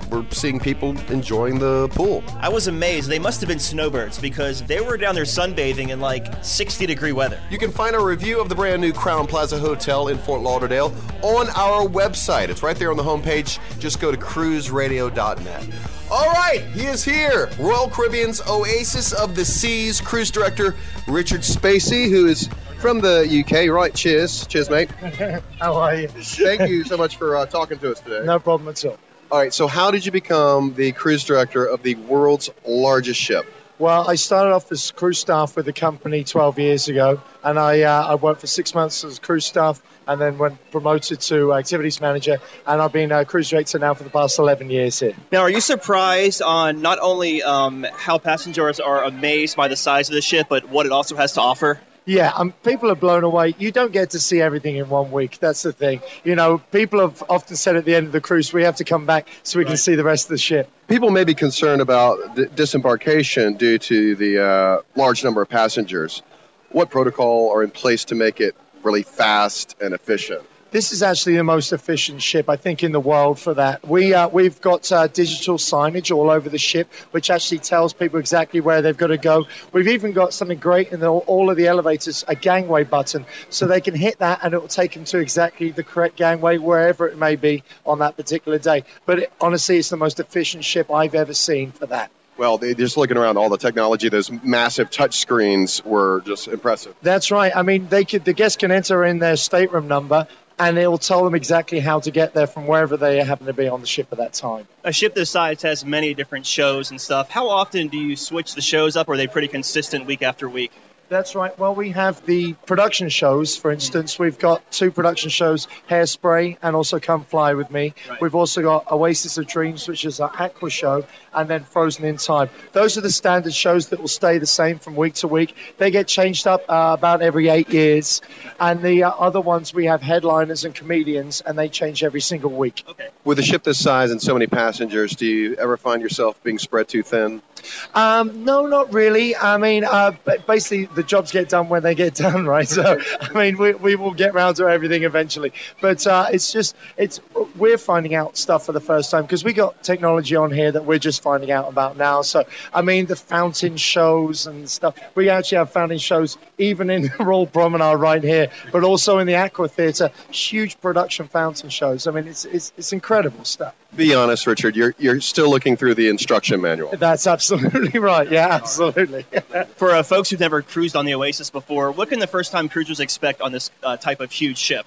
we're 0.09 0.25
seeing 0.31 0.59
people 0.59 0.97
enjoying 1.11 1.59
the 1.59 1.87
pool. 1.89 2.23
I 2.39 2.49
was 2.49 2.67
amazed. 2.67 3.09
They 3.09 3.19
must 3.19 3.39
have 3.41 3.47
been 3.47 3.59
snowbirds 3.59 4.19
because 4.19 4.61
they 4.63 4.81
were 4.81 4.97
down 4.97 5.15
there 5.15 5.23
sunbathing 5.23 5.89
in 5.89 5.99
like 5.99 6.43
60 6.43 6.85
degree 6.85 7.11
weather. 7.11 7.39
You 7.49 7.57
can 7.57 7.71
find 7.71 7.95
a 7.95 7.99
review 7.99 8.39
of 8.39 8.49
the 8.49 8.55
brand 8.55 8.81
new 8.81 8.91
Crowne 8.91 9.27
Plaza 9.27 9.57
Hotel 9.57 10.09
in 10.09 10.17
Fort 10.17 10.41
Lauderdale 10.41 10.93
on 11.21 11.49
our 11.49 11.87
website. 11.87 12.49
It's 12.49 12.63
right 12.63 12.75
there 12.75 12.91
on 12.91 12.97
the 12.97 13.03
homepage. 13.03 13.59
Just 13.79 13.99
go 13.99 14.11
to 14.11 14.17
cruiseradio.net. 14.17 15.63
All 16.11 16.31
right, 16.31 16.63
he 16.73 16.85
is 16.85 17.03
here. 17.03 17.49
Royal 17.59 17.89
Caribbean's 17.89 18.39
Oasis 18.47 19.11
of 19.11 19.35
the 19.35 19.43
Seas 19.43 19.99
cruise 19.99 20.29
director 20.29 20.75
Richard 21.07 21.41
Spacey, 21.41 22.09
who 22.09 22.27
is 22.27 22.47
from 22.85 22.99
the 22.99 23.43
UK, 23.43 23.67
right? 23.73 23.95
Cheers. 23.95 24.45
Cheers, 24.45 24.69
mate. 24.69 24.91
How 25.59 25.73
are 25.77 25.95
you? 25.95 26.07
Thank 26.07 26.69
you 26.69 26.83
so 26.83 26.97
much 26.97 27.17
for 27.17 27.35
uh, 27.35 27.47
talking 27.47 27.79
to 27.79 27.91
us 27.91 27.99
today. 27.99 28.23
No 28.23 28.37
problem 28.37 28.69
at 28.69 28.85
all. 28.85 28.99
All 29.31 29.39
right, 29.39 29.51
so 29.51 29.65
how 29.65 29.89
did 29.89 30.05
you 30.05 30.11
become 30.11 30.75
the 30.75 30.91
cruise 30.91 31.23
director 31.23 31.65
of 31.65 31.81
the 31.81 31.95
world's 31.95 32.51
largest 32.63 33.19
ship? 33.19 33.47
Well, 33.79 34.07
I 34.07 34.13
started 34.13 34.53
off 34.53 34.71
as 34.71 34.91
cruise 34.91 35.17
staff 35.17 35.55
with 35.55 35.65
the 35.65 35.73
company 35.73 36.23
12 36.23 36.59
years 36.59 36.87
ago, 36.87 37.23
and 37.43 37.57
I, 37.57 37.81
uh, 37.81 38.05
I 38.05 38.15
worked 38.15 38.41
for 38.41 38.47
six 38.47 38.75
months 38.75 39.03
as 39.03 39.17
cruise 39.17 39.45
staff 39.45 39.81
and 40.07 40.21
then 40.21 40.37
went 40.37 40.59
promoted 40.69 41.21
to 41.21 41.55
activities 41.55 41.99
manager, 41.99 42.37
and 42.67 42.81
I've 42.83 42.93
been 42.93 43.11
a 43.11 43.25
cruise 43.25 43.49
director 43.49 43.79
now 43.79 43.95
for 43.95 44.03
the 44.03 44.11
past 44.11 44.37
11 44.37 44.69
years 44.69 44.99
here. 44.99 45.15
Now, 45.31 45.39
are 45.39 45.49
you 45.49 45.59
surprised 45.59 46.43
on 46.43 46.83
not 46.83 46.99
only 47.01 47.41
um, 47.41 47.83
how 47.95 48.19
passengers 48.19 48.79
are 48.79 49.03
amazed 49.03 49.57
by 49.57 49.69
the 49.69 49.75
size 49.75 50.07
of 50.09 50.13
the 50.13 50.21
ship, 50.21 50.45
but 50.49 50.69
what 50.69 50.85
it 50.85 50.91
also 50.91 51.15
has 51.15 51.33
to 51.33 51.41
offer? 51.41 51.79
Yeah, 52.05 52.31
um, 52.35 52.51
people 52.63 52.91
are 52.91 52.95
blown 52.95 53.23
away. 53.23 53.55
You 53.57 53.71
don't 53.71 53.91
get 53.91 54.11
to 54.11 54.19
see 54.19 54.39
everything 54.39 54.75
in 54.75 54.89
one 54.89 55.11
week. 55.11 55.39
That's 55.39 55.63
the 55.63 55.73
thing. 55.73 56.01
You 56.23 56.35
know, 56.35 56.59
people 56.59 56.99
have 56.99 57.23
often 57.27 57.55
said 57.55 57.75
at 57.75 57.85
the 57.85 57.95
end 57.95 58.05
of 58.05 58.11
the 58.11 58.21
cruise, 58.21 58.53
we 58.53 58.63
have 58.63 58.75
to 58.75 58.83
come 58.83 59.07
back 59.07 59.27
so 59.41 59.57
we 59.57 59.65
can 59.65 59.77
see 59.77 59.95
the 59.95 60.03
rest 60.03 60.25
of 60.25 60.29
the 60.29 60.37
ship. 60.37 60.69
People 60.87 61.09
may 61.09 61.23
be 61.23 61.33
concerned 61.33 61.81
about 61.81 62.35
d- 62.35 62.45
disembarkation 62.53 63.55
due 63.55 63.79
to 63.79 64.15
the 64.15 64.43
uh, 64.45 64.81
large 64.95 65.23
number 65.23 65.41
of 65.41 65.49
passengers. 65.49 66.21
What 66.69 66.91
protocol 66.91 67.51
are 67.51 67.63
in 67.63 67.71
place 67.71 68.05
to 68.05 68.15
make 68.15 68.39
it 68.39 68.55
really 68.83 69.03
fast 69.03 69.75
and 69.81 69.93
efficient? 69.95 70.43
This 70.75 70.91
is 70.91 71.03
actually 71.03 71.37
the 71.37 71.43
most 71.45 71.71
efficient 71.71 72.21
ship, 72.21 72.49
I 72.49 72.57
think, 72.57 72.83
in 72.83 72.91
the 72.91 72.99
world 72.99 73.39
for 73.39 73.53
that. 73.53 73.87
We 73.87 74.13
uh, 74.13 74.27
we've 74.27 74.59
got 74.59 74.91
uh, 74.91 75.07
digital 75.07 75.57
signage 75.57 76.13
all 76.13 76.29
over 76.29 76.49
the 76.49 76.57
ship, 76.57 76.91
which 77.11 77.29
actually 77.29 77.59
tells 77.59 77.93
people 77.93 78.19
exactly 78.19 78.59
where 78.59 78.81
they've 78.81 78.97
got 78.97 79.07
to 79.07 79.17
go. 79.17 79.45
We've 79.71 79.87
even 79.87 80.11
got 80.11 80.33
something 80.33 80.59
great 80.59 80.91
in 80.91 80.99
the, 80.99 81.07
all 81.07 81.49
of 81.49 81.55
the 81.55 81.67
elevators, 81.67 82.25
a 82.27 82.35
gangway 82.35 82.83
button, 82.83 83.25
so 83.49 83.67
they 83.67 83.79
can 83.79 83.95
hit 83.95 84.19
that 84.19 84.39
and 84.43 84.53
it 84.53 84.59
will 84.59 84.67
take 84.67 84.95
them 84.95 85.05
to 85.05 85.19
exactly 85.19 85.71
the 85.71 85.81
correct 85.81 86.17
gangway 86.17 86.57
wherever 86.57 87.07
it 87.07 87.17
may 87.17 87.37
be 87.37 87.63
on 87.85 87.99
that 87.99 88.17
particular 88.17 88.59
day. 88.59 88.83
But 89.05 89.19
it, 89.19 89.33
honestly, 89.39 89.77
it's 89.77 89.87
the 89.87 89.95
most 89.95 90.19
efficient 90.19 90.65
ship 90.65 90.91
I've 90.91 91.15
ever 91.15 91.33
seen 91.33 91.71
for 91.71 91.85
that. 91.85 92.11
Well, 92.37 92.57
they, 92.57 92.73
just 92.73 92.97
looking 92.97 93.15
around 93.15 93.37
all 93.37 93.47
the 93.47 93.57
technology, 93.57 94.09
those 94.09 94.29
massive 94.29 94.89
touch 94.89 95.19
screens 95.19 95.85
were 95.85 96.21
just 96.25 96.49
impressive. 96.49 96.93
That's 97.01 97.31
right. 97.31 97.55
I 97.55 97.61
mean, 97.61 97.87
they 97.87 98.03
could 98.03 98.25
the 98.25 98.33
guests 98.33 98.57
can 98.57 98.71
enter 98.71 99.05
in 99.05 99.19
their 99.19 99.37
stateroom 99.37 99.87
number, 99.87 100.27
and 100.57 100.77
it 100.77 100.87
will 100.87 100.97
tell 100.97 101.23
them 101.23 101.35
exactly 101.35 101.79
how 101.79 101.99
to 101.99 102.11
get 102.11 102.33
there 102.33 102.47
from 102.47 102.67
wherever 102.67 102.97
they 102.97 103.21
happen 103.23 103.47
to 103.47 103.53
be 103.53 103.67
on 103.67 103.81
the 103.81 103.87
ship 103.87 104.07
at 104.11 104.19
that 104.19 104.33
time. 104.33 104.67
A 104.83 104.93
ship 104.93 105.13
this 105.13 105.29
size 105.29 105.61
has 105.63 105.83
many 105.83 106.13
different 106.13 106.45
shows 106.45 106.91
and 106.91 106.99
stuff. 106.99 107.29
How 107.29 107.49
often 107.49 107.89
do 107.89 107.97
you 107.97 108.15
switch 108.15 108.55
the 108.55 108.61
shows 108.61 108.95
up, 108.95 109.09
or 109.09 109.13
are 109.13 109.17
they 109.17 109.27
pretty 109.27 109.47
consistent 109.47 110.05
week 110.05 110.21
after 110.21 110.47
week? 110.47 110.71
That's 111.07 111.35
right. 111.35 111.57
Well, 111.57 111.75
we 111.75 111.91
have 111.91 112.25
the 112.25 112.53
production 112.53 113.09
shows, 113.09 113.55
for 113.55 113.71
instance. 113.71 114.17
We've 114.17 114.39
got 114.39 114.71
two 114.71 114.89
production 114.89 115.29
shows, 115.29 115.67
Hairspray 115.87 116.57
and 116.63 116.75
also 116.75 116.99
Come 116.99 117.23
Fly 117.25 117.53
With 117.53 117.69
Me. 117.69 117.93
We've 118.19 118.33
also 118.33 118.63
got 118.63 118.91
Oasis 118.91 119.37
of 119.37 119.45
Dreams, 119.45 119.87
which 119.87 120.03
is 120.03 120.19
our 120.19 120.31
aqua 120.33 120.71
show, 120.71 121.05
and 121.31 121.47
then 121.47 121.63
Frozen 121.63 122.05
in 122.05 122.17
Time. 122.17 122.49
Those 122.73 122.97
are 122.97 123.01
the 123.01 123.11
standard 123.11 123.53
shows 123.53 123.89
that 123.89 123.99
will 123.99 124.07
stay 124.07 124.39
the 124.39 124.47
same 124.47 124.79
from 124.79 124.95
week 124.95 125.13
to 125.15 125.27
week. 125.27 125.55
They 125.77 125.91
get 125.91 126.07
changed 126.07 126.47
up 126.47 126.65
uh, 126.67 126.95
about 126.97 127.21
every 127.21 127.49
eight 127.49 127.69
years. 127.69 128.23
And 128.59 128.81
the 128.81 129.03
uh, 129.03 129.11
other 129.11 129.41
ones, 129.41 129.75
we 129.75 129.85
have 129.85 130.01
headliners 130.01 130.65
and 130.65 130.73
comedians, 130.73 131.41
and 131.41 131.57
they 131.57 131.69
change 131.69 132.03
every 132.03 132.21
single 132.21 132.51
week. 132.51 132.83
With 133.23 133.37
a 133.37 133.43
ship 133.43 133.63
this 133.63 133.77
size 133.77 134.09
and 134.09 134.21
so 134.21 134.33
many 134.33 134.47
passengers, 134.47 135.15
do 135.15 135.27
you 135.27 135.55
ever 135.55 135.77
find 135.77 136.01
yourself 136.01 136.41
being 136.41 136.57
spread 136.57 136.87
too 136.87 137.03
thin? 137.03 137.43
Um, 137.93 138.43
no, 138.45 138.65
not 138.65 138.93
really. 138.93 139.35
I 139.35 139.57
mean, 139.57 139.83
uh, 139.83 140.11
basically, 140.47 140.85
the 140.85 141.03
jobs 141.03 141.31
get 141.31 141.49
done 141.49 141.69
when 141.69 141.83
they 141.83 141.95
get 141.95 142.15
done, 142.25 142.45
right? 142.45 142.67
So, 142.67 142.99
I 143.21 143.33
mean, 143.33 143.57
we, 143.57 143.73
we 143.73 143.95
will 143.95 144.13
get 144.13 144.33
round 144.33 144.57
to 144.57 144.67
everything 144.67 145.03
eventually. 145.03 145.53
But 145.81 146.05
uh, 146.07 146.27
it's 146.31 146.51
just, 146.51 146.75
it's 146.97 147.19
we're 147.55 147.77
finding 147.77 148.15
out 148.15 148.37
stuff 148.37 148.65
for 148.65 148.71
the 148.71 148.79
first 148.81 149.11
time 149.11 149.23
because 149.23 149.43
we 149.43 149.53
got 149.53 149.83
technology 149.83 150.35
on 150.35 150.51
here 150.51 150.71
that 150.71 150.85
we're 150.85 150.99
just 150.99 151.21
finding 151.21 151.51
out 151.51 151.67
about 151.67 151.97
now. 151.97 152.21
So, 152.21 152.45
I 152.73 152.81
mean, 152.81 153.05
the 153.05 153.15
fountain 153.15 153.77
shows 153.77 154.47
and 154.47 154.69
stuff. 154.69 154.97
We 155.15 155.29
actually 155.29 155.59
have 155.59 155.71
fountain 155.71 155.97
shows 155.97 156.37
even 156.57 156.89
in 156.89 157.03
the 157.03 157.11
Royal 157.23 157.47
Promenade 157.47 157.99
right 157.99 158.23
here, 158.23 158.49
but 158.71 158.83
also 158.83 159.19
in 159.19 159.27
the 159.27 159.35
Aqua 159.35 159.67
Theatre. 159.67 160.11
Huge 160.31 160.79
production 160.81 161.27
fountain 161.27 161.69
shows. 161.69 162.07
I 162.07 162.11
mean, 162.11 162.27
it's 162.27 162.45
it's, 162.45 162.73
it's 162.77 162.93
incredible 162.93 163.45
stuff. 163.45 163.75
Be 163.95 164.13
honest, 164.13 164.47
Richard, 164.47 164.75
you're, 164.75 164.93
you're 164.97 165.21
still 165.21 165.49
looking 165.49 165.77
through 165.77 165.95
the 165.95 166.09
instruction 166.09 166.61
manual. 166.61 166.91
That's 166.95 167.27
absolutely 167.27 167.99
right. 167.99 168.29
Yeah, 168.29 168.47
absolutely. 168.49 169.23
For 169.77 169.91
uh, 169.91 170.03
folks 170.03 170.29
who've 170.29 170.39
never 170.39 170.61
cruised 170.61 170.95
on 170.95 171.05
the 171.05 171.15
Oasis 171.15 171.49
before, 171.49 171.91
what 171.91 172.09
can 172.09 172.19
the 172.19 172.27
first 172.27 172.51
time 172.51 172.69
cruisers 172.69 172.99
expect 172.99 173.41
on 173.41 173.51
this 173.51 173.71
uh, 173.83 173.97
type 173.97 174.19
of 174.19 174.31
huge 174.31 174.57
ship? 174.57 174.85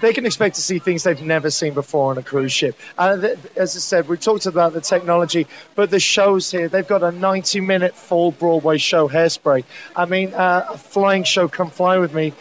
they 0.00 0.12
can 0.12 0.26
expect 0.26 0.56
to 0.56 0.60
see 0.60 0.78
things 0.78 1.02
they've 1.02 1.22
never 1.22 1.50
seen 1.50 1.74
before 1.74 2.10
on 2.10 2.18
a 2.18 2.22
cruise 2.22 2.52
ship. 2.52 2.78
Uh, 2.96 3.16
th- 3.16 3.38
as 3.56 3.76
I 3.76 3.80
said, 3.80 4.08
we 4.08 4.16
talked 4.16 4.46
about 4.46 4.72
the 4.72 4.80
technology, 4.80 5.46
but 5.74 5.90
the 5.90 6.00
shows 6.00 6.50
here, 6.50 6.68
they've 6.68 6.86
got 6.86 7.02
a 7.02 7.12
90 7.12 7.60
minute 7.60 7.94
full 7.94 8.30
Broadway 8.32 8.78
show, 8.78 9.08
Hairspray. 9.08 9.64
I 9.94 10.06
mean, 10.06 10.34
uh, 10.34 10.68
a 10.70 10.78
flying 10.78 11.24
show, 11.24 11.48
Come 11.48 11.70
Fly 11.70 11.98
With 11.98 12.14
Me. 12.14 12.32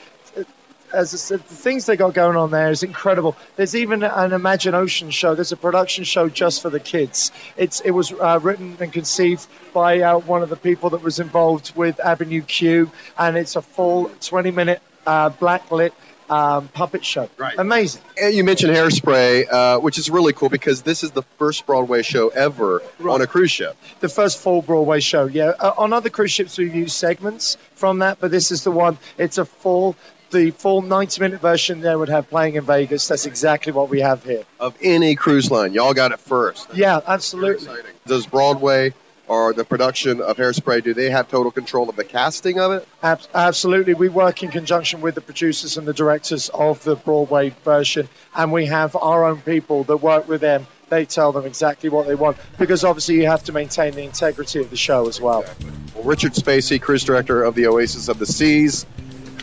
As 0.93 1.13
I 1.13 1.17
said, 1.17 1.39
the 1.39 1.55
things 1.55 1.85
they 1.85 1.95
got 1.95 2.13
going 2.13 2.35
on 2.35 2.51
there 2.51 2.71
is 2.71 2.83
incredible. 2.83 3.35
There's 3.55 3.75
even 3.75 4.03
an 4.03 4.33
Imagine 4.33 4.75
Ocean 4.75 5.11
show. 5.11 5.35
There's 5.35 5.51
a 5.51 5.57
production 5.57 6.03
show 6.03 6.29
just 6.29 6.61
for 6.61 6.69
the 6.69 6.79
kids. 6.79 7.31
It's 7.57 7.79
it 7.81 7.91
was 7.91 8.11
uh, 8.11 8.39
written 8.41 8.77
and 8.79 8.91
conceived 8.91 9.47
by 9.73 10.01
uh, 10.01 10.19
one 10.19 10.43
of 10.43 10.49
the 10.49 10.55
people 10.55 10.91
that 10.91 11.03
was 11.03 11.19
involved 11.19 11.75
with 11.75 11.99
Avenue 11.99 12.41
Q, 12.41 12.91
and 13.17 13.37
it's 13.37 13.55
a 13.55 13.61
full 13.61 14.09
20 14.21 14.51
minute 14.51 14.81
uh, 15.05 15.29
blacklit 15.29 15.91
um, 16.29 16.67
puppet 16.67 17.03
show. 17.03 17.29
Right. 17.37 17.57
Amazing. 17.57 18.01
And 18.21 18.33
you 18.33 18.43
mentioned 18.43 18.73
Hairspray, 18.73 19.51
uh, 19.51 19.79
which 19.79 19.97
is 19.97 20.09
really 20.09 20.33
cool 20.33 20.49
because 20.49 20.81
this 20.81 21.03
is 21.03 21.11
the 21.11 21.23
first 21.37 21.65
Broadway 21.65 22.03
show 22.03 22.29
ever 22.29 22.81
on 23.03 23.21
a 23.21 23.27
cruise 23.27 23.51
ship. 23.51 23.75
The 23.99 24.09
first 24.09 24.37
full 24.39 24.61
Broadway 24.61 24.99
show, 24.99 25.25
yeah. 25.25 25.53
Uh, 25.59 25.73
on 25.77 25.93
other 25.93 26.09
cruise 26.09 26.31
ships, 26.31 26.57
we've 26.57 26.75
used 26.75 26.95
segments 26.95 27.57
from 27.75 27.99
that, 27.99 28.19
but 28.19 28.31
this 28.31 28.51
is 28.51 28.63
the 28.63 28.71
one. 28.71 28.97
It's 29.17 29.37
a 29.37 29.45
full, 29.45 29.95
the 30.31 30.51
full 30.51 30.81
90 30.81 31.21
minute 31.21 31.41
version 31.41 31.81
they 31.81 31.95
would 31.95 32.09
have 32.09 32.29
playing 32.29 32.55
in 32.55 32.63
Vegas. 32.63 33.07
That's 33.07 33.25
exactly 33.25 33.71
what 33.71 33.89
we 33.89 34.01
have 34.01 34.23
here. 34.23 34.43
Of 34.59 34.75
any 34.81 35.15
cruise 35.15 35.49
line, 35.51 35.73
y'all 35.73 35.93
got 35.93 36.11
it 36.11 36.19
first. 36.19 36.73
Yeah, 36.73 36.99
absolutely. 37.05 37.69
Does 38.05 38.25
Broadway 38.27 38.93
or 39.29 39.53
the 39.53 39.63
production 39.63 40.21
of 40.21 40.37
Hairspray 40.37 40.83
do 40.83 40.93
they 40.93 41.11
have 41.11 41.29
total 41.29 41.51
control 41.51 41.87
of 41.87 41.95
the 41.95 42.03
casting 42.03 42.59
of 42.59 42.71
it? 42.71 42.87
Ab- 43.03 43.21
absolutely. 43.33 43.93
We 43.93 44.09
work 44.09 44.43
in 44.43 44.49
conjunction 44.49 45.01
with 45.01 45.15
the 45.15 45.21
producers 45.21 45.77
and 45.77 45.87
the 45.87 45.93
directors 45.93 46.49
of 46.49 46.83
the 46.83 46.95
Broadway 46.95 47.51
version, 47.63 48.09
and 48.35 48.51
we 48.51 48.65
have 48.65 48.95
our 48.95 49.25
own 49.25 49.41
people 49.41 49.83
that 49.85 49.97
work 49.97 50.27
with 50.27 50.41
them. 50.41 50.67
They 50.89 51.05
tell 51.05 51.31
them 51.31 51.45
exactly 51.45 51.89
what 51.89 52.07
they 52.07 52.15
want 52.15 52.37
because 52.57 52.83
obviously 52.83 53.17
you 53.17 53.27
have 53.27 53.43
to 53.43 53.51
maintain 53.51 53.93
the 53.93 54.01
integrity 54.01 54.59
of 54.59 54.71
the 54.71 54.77
show 54.77 55.07
as 55.07 55.21
well. 55.21 55.45
Well, 55.93 56.03
Richard 56.03 56.33
Spacey, 56.33 56.81
cruise 56.81 57.03
director 57.03 57.43
of 57.43 57.53
the 57.53 57.67
Oasis 57.67 58.07
of 58.07 58.17
the 58.17 58.25
Seas. 58.25 58.87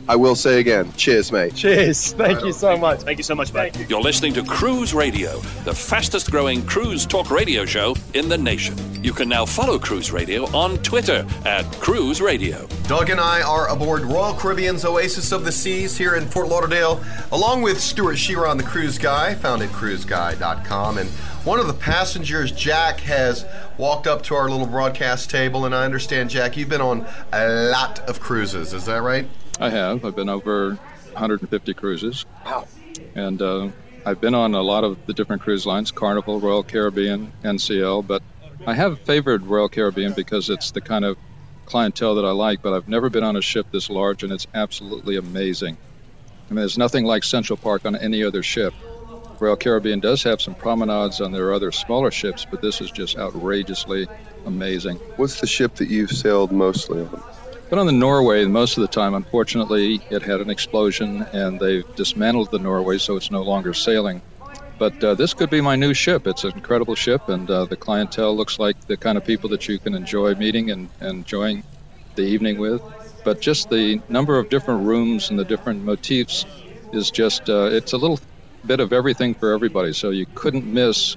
I 0.08 0.14
will 0.14 0.36
say 0.36 0.60
again, 0.60 0.92
cheers, 0.96 1.32
mate. 1.32 1.54
Cheers. 1.54 2.12
Thank 2.12 2.44
you 2.44 2.52
so 2.52 2.76
much. 2.76 3.00
Thank 3.00 3.18
you 3.18 3.24
so 3.24 3.34
much, 3.34 3.52
mate. 3.52 3.76
You're 3.88 4.00
listening 4.00 4.34
to 4.34 4.44
Cruise 4.44 4.94
Radio, 4.94 5.40
the 5.64 5.74
fastest 5.74 6.30
growing 6.30 6.64
cruise 6.64 7.04
talk 7.04 7.30
radio 7.30 7.64
show 7.64 7.96
in 8.14 8.28
the 8.28 8.38
nation. 8.38 8.76
You 9.02 9.12
can 9.12 9.28
now 9.28 9.44
follow 9.44 9.78
Cruise 9.78 10.12
Radio 10.12 10.44
on 10.56 10.78
Twitter 10.78 11.26
at 11.44 11.64
Cruise 11.80 12.20
Radio. 12.20 12.68
Doug 12.86 13.10
and 13.10 13.20
I 13.20 13.42
are 13.42 13.68
aboard 13.68 14.02
Royal 14.02 14.34
Caribbean's 14.34 14.84
Oasis 14.84 15.32
of 15.32 15.44
the 15.44 15.52
Seas 15.52 15.96
here 15.96 16.14
in 16.14 16.26
Fort 16.26 16.48
Lauderdale, 16.48 17.02
along 17.32 17.62
with 17.62 17.80
Stuart 17.80 18.16
Chiron, 18.16 18.58
the 18.58 18.64
cruise 18.64 18.98
guy, 18.98 19.34
found 19.34 19.60
at 19.62 19.70
cruiseguy.com. 19.70 20.98
And 20.98 21.10
one 21.46 21.60
of 21.60 21.68
the 21.68 21.74
passengers, 21.74 22.50
Jack, 22.50 22.98
has 23.00 23.46
walked 23.78 24.08
up 24.08 24.22
to 24.24 24.34
our 24.34 24.50
little 24.50 24.66
broadcast 24.66 25.30
table. 25.30 25.64
And 25.64 25.76
I 25.76 25.84
understand, 25.84 26.28
Jack, 26.28 26.56
you've 26.56 26.68
been 26.68 26.80
on 26.80 27.06
a 27.32 27.70
lot 27.70 28.00
of 28.00 28.18
cruises. 28.18 28.72
Is 28.72 28.86
that 28.86 29.00
right? 29.00 29.28
I 29.60 29.70
have. 29.70 30.04
I've 30.04 30.16
been 30.16 30.28
over 30.28 30.74
150 31.12 31.74
cruises. 31.74 32.26
Wow. 32.44 32.66
And 33.14 33.40
uh, 33.40 33.68
I've 34.04 34.20
been 34.20 34.34
on 34.34 34.54
a 34.54 34.60
lot 34.60 34.82
of 34.82 35.06
the 35.06 35.12
different 35.12 35.42
cruise 35.42 35.64
lines 35.64 35.92
Carnival, 35.92 36.40
Royal 36.40 36.64
Caribbean, 36.64 37.30
NCL. 37.44 38.04
But 38.04 38.24
I 38.66 38.74
have 38.74 38.98
favored 39.02 39.46
Royal 39.46 39.68
Caribbean 39.68 40.14
because 40.14 40.50
it's 40.50 40.72
the 40.72 40.80
kind 40.80 41.04
of 41.04 41.16
clientele 41.64 42.16
that 42.16 42.24
I 42.24 42.32
like. 42.32 42.60
But 42.60 42.72
I've 42.72 42.88
never 42.88 43.08
been 43.08 43.24
on 43.24 43.36
a 43.36 43.42
ship 43.42 43.68
this 43.70 43.88
large, 43.88 44.24
and 44.24 44.32
it's 44.32 44.48
absolutely 44.52 45.14
amazing. 45.14 45.76
I 46.50 46.52
mean, 46.52 46.56
there's 46.56 46.76
nothing 46.76 47.04
like 47.04 47.22
Central 47.22 47.56
Park 47.56 47.86
on 47.86 47.94
any 47.94 48.24
other 48.24 48.42
ship. 48.42 48.74
Royal 49.40 49.56
Caribbean 49.56 50.00
does 50.00 50.22
have 50.24 50.40
some 50.40 50.54
promenades 50.54 51.20
on 51.20 51.32
their 51.32 51.52
other 51.52 51.72
smaller 51.72 52.10
ships, 52.10 52.46
but 52.50 52.62
this 52.62 52.80
is 52.80 52.90
just 52.90 53.16
outrageously 53.16 54.08
amazing. 54.44 54.96
What's 55.16 55.40
the 55.40 55.46
ship 55.46 55.74
that 55.76 55.88
you've 55.88 56.10
sailed 56.10 56.52
mostly 56.52 57.02
on? 57.02 57.22
Been 57.68 57.78
on 57.80 57.86
the 57.86 57.92
Norway 57.92 58.44
most 58.44 58.78
of 58.78 58.82
the 58.82 58.88
time. 58.88 59.14
Unfortunately, 59.14 60.00
it 60.10 60.22
had 60.22 60.40
an 60.40 60.50
explosion 60.50 61.26
and 61.32 61.58
they've 61.58 61.84
dismantled 61.96 62.50
the 62.50 62.60
Norway, 62.60 62.98
so 62.98 63.16
it's 63.16 63.30
no 63.30 63.42
longer 63.42 63.74
sailing. 63.74 64.22
But 64.78 65.02
uh, 65.02 65.14
this 65.14 65.34
could 65.34 65.50
be 65.50 65.60
my 65.60 65.76
new 65.76 65.92
ship. 65.92 66.26
It's 66.26 66.44
an 66.44 66.52
incredible 66.54 66.94
ship, 66.94 67.28
and 67.28 67.50
uh, 67.50 67.64
the 67.64 67.76
clientele 67.76 68.36
looks 68.36 68.58
like 68.58 68.86
the 68.86 68.96
kind 68.96 69.18
of 69.18 69.24
people 69.24 69.50
that 69.50 69.66
you 69.68 69.78
can 69.78 69.94
enjoy 69.94 70.34
meeting 70.34 70.70
and, 70.70 70.90
and 71.00 71.10
enjoying 71.18 71.64
the 72.14 72.22
evening 72.22 72.58
with. 72.58 72.82
But 73.24 73.40
just 73.40 73.68
the 73.70 74.00
number 74.08 74.38
of 74.38 74.48
different 74.48 74.86
rooms 74.86 75.30
and 75.30 75.38
the 75.38 75.44
different 75.44 75.82
motifs 75.82 76.44
is 76.92 77.10
just, 77.10 77.48
uh, 77.48 77.70
it's 77.72 77.94
a 77.94 77.96
little 77.96 78.20
bit 78.66 78.80
of 78.80 78.92
everything 78.92 79.34
for 79.34 79.52
everybody. 79.52 79.92
So 79.92 80.10
you 80.10 80.26
couldn't 80.34 80.66
miss 80.66 81.16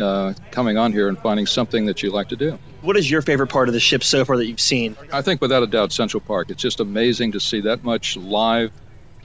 uh, 0.00 0.34
coming 0.50 0.76
on 0.76 0.92
here 0.92 1.08
and 1.08 1.18
finding 1.18 1.46
something 1.46 1.86
that 1.86 2.02
you 2.02 2.10
like 2.10 2.28
to 2.28 2.36
do. 2.36 2.58
What 2.80 2.96
is 2.96 3.10
your 3.10 3.22
favorite 3.22 3.48
part 3.48 3.68
of 3.68 3.74
the 3.74 3.80
ship 3.80 4.02
so 4.02 4.24
far 4.24 4.36
that 4.36 4.46
you've 4.46 4.60
seen? 4.60 4.96
I 5.12 5.22
think 5.22 5.40
without 5.40 5.62
a 5.62 5.66
doubt 5.66 5.92
Central 5.92 6.20
Park. 6.20 6.50
It's 6.50 6.62
just 6.62 6.80
amazing 6.80 7.32
to 7.32 7.40
see 7.40 7.62
that 7.62 7.84
much 7.84 8.16
live 8.16 8.72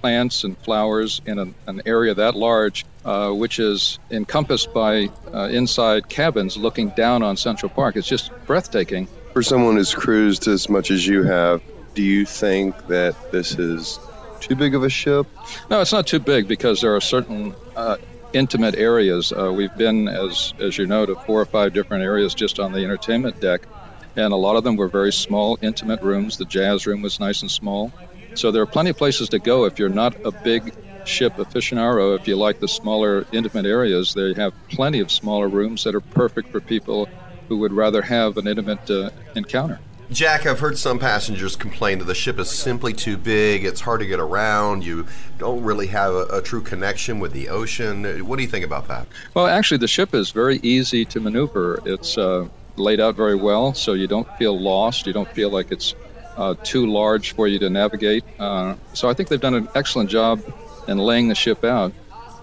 plants 0.02 0.44
and 0.44 0.58
flowers 0.58 1.22
in 1.26 1.40
an, 1.40 1.56
an 1.68 1.82
area 1.86 2.14
that 2.14 2.36
large, 2.36 2.86
uh, 3.04 3.32
which 3.32 3.60
is 3.60 4.00
encompassed 4.10 4.74
by 4.74 5.10
uh, 5.34 5.50
inside 5.52 6.08
cabins 6.08 6.56
looking 6.56 6.90
down 6.90 7.24
on 7.24 7.36
Central 7.36 7.70
Park. 7.70 7.98
It's 7.98 8.08
just 8.08 8.32
breathtaking. 8.46 9.08
For 9.34 9.44
someone 9.44 9.76
who's 9.76 9.94
cruised 9.94 10.48
as 10.48 10.70
much 10.70 10.92
as 10.92 11.06
you 11.06 11.24
have, 11.24 11.62
do 11.96 12.04
you 12.04 12.26
think 12.26 12.88
that 12.88 13.32
this 13.32 13.58
is 13.60 14.00
too 14.40 14.56
big 14.56 14.76
of 14.76 14.84
a 14.84 14.90
ship? 14.90 15.28
No, 15.70 15.82
it's 15.82 15.92
not 15.92 16.08
too 16.08 16.20
big 16.20 16.48
because 16.48 16.82
there 16.82 16.96
are 16.96 17.02
certain 17.02 17.56
uh, 17.76 17.98
intimate 18.34 18.76
areas. 18.76 19.32
Uh, 19.32 19.52
we've 19.54 19.76
been, 19.76 20.08
as 20.08 20.54
as 20.60 20.78
you 20.78 20.88
know, 20.88 21.06
to 21.06 21.16
four 21.16 21.42
or 21.42 21.46
five 21.46 21.74
different 21.74 22.04
areas 22.04 22.34
just 22.34 22.60
on 22.60 22.72
the 22.72 22.84
entertainment 22.84 23.40
deck, 23.40 23.68
and 24.16 24.34
a 24.34 24.38
lot 24.38 24.56
of 24.56 24.64
them 24.64 24.76
were 24.76 24.90
very 24.90 25.14
small, 25.14 25.58
intimate 25.62 26.02
rooms. 26.02 26.38
The 26.38 26.46
jazz 26.46 26.86
room 26.86 27.02
was 27.02 27.20
nice 27.20 27.42
and 27.42 27.52
small, 27.52 27.92
so 28.36 28.52
there 28.52 28.62
are 28.62 28.68
plenty 28.68 28.92
of 28.92 28.98
places 28.98 29.30
to 29.30 29.40
go 29.40 29.66
if 29.66 29.80
you're 29.80 29.90
not 29.90 30.16
a 30.24 30.32
big 30.32 30.72
ship 31.04 31.36
aficionado. 31.38 32.16
If 32.16 32.28
you 32.28 32.38
like 32.38 32.60
the 32.60 32.68
smaller, 32.68 33.26
intimate 33.32 33.66
areas, 33.66 34.14
they 34.14 34.34
have 34.36 34.54
plenty 34.70 35.00
of 35.00 35.12
smaller 35.12 35.48
rooms 35.48 35.84
that 35.84 35.96
are 35.96 36.02
perfect 36.02 36.52
for 36.52 36.62
people 36.62 37.10
who 37.50 37.58
would 37.60 37.74
rather 37.74 38.02
have 38.02 38.38
an 38.38 38.48
intimate 38.48 38.90
uh, 38.90 39.10
encounter. 39.36 39.82
Jack, 40.12 40.48
I've 40.48 40.60
heard 40.60 40.76
some 40.76 40.98
passengers 40.98 41.56
complain 41.56 42.00
that 42.00 42.06
the 42.06 42.16
ship 42.16 42.40
is 42.40 42.50
simply 42.50 42.94
too 42.94 43.16
big. 43.16 43.64
It's 43.64 43.80
hard 43.80 44.00
to 44.00 44.08
get 44.08 44.20
around. 44.20 44.84
You 44.84 45.06
don't 45.38 45.64
really 45.64 45.86
have 45.88 46.14
a, 46.16 46.26
a, 46.38 46.42
true 46.42 46.62
connection 46.62 47.20
with 47.20 47.32
the 47.32 47.50
ocean. 47.50 48.26
What 48.28 48.38
do 48.38 48.42
you 48.42 48.50
think 48.50 48.66
about 48.66 48.88
that? 48.88 49.08
Well, 49.36 49.46
actually, 49.46 49.78
the 49.78 49.88
ship 49.88 50.16
is 50.16 50.32
very 50.32 50.58
easy 50.64 51.06
to 51.06 51.20
maneuver. 51.20 51.80
It's 51.86 52.18
uh, 52.18 52.48
laid 52.76 53.00
out 53.00 53.16
very 53.16 53.36
well, 53.36 53.76
so 53.76 53.94
you 53.94 54.08
don't 54.08 54.28
feel 54.38 54.60
lost. 54.60 55.06
You 55.06 55.14
don't 55.14 55.30
feel 55.30 55.52
like 55.52 55.72
it's 55.72 55.94
uh, 56.36 56.56
too 56.64 56.88
large 56.88 57.34
for 57.34 57.48
you 57.48 57.60
to 57.60 57.70
navigate. 57.70 58.24
Uh, 58.40 58.78
so 58.94 59.10
I 59.10 59.14
think 59.14 59.30
they've 59.30 59.40
done 59.40 59.54
an 59.54 59.70
excellent 59.76 60.10
job 60.10 60.42
in 60.88 60.98
laying 60.98 61.28
the 61.28 61.36
ship 61.36 61.64
out 61.64 61.94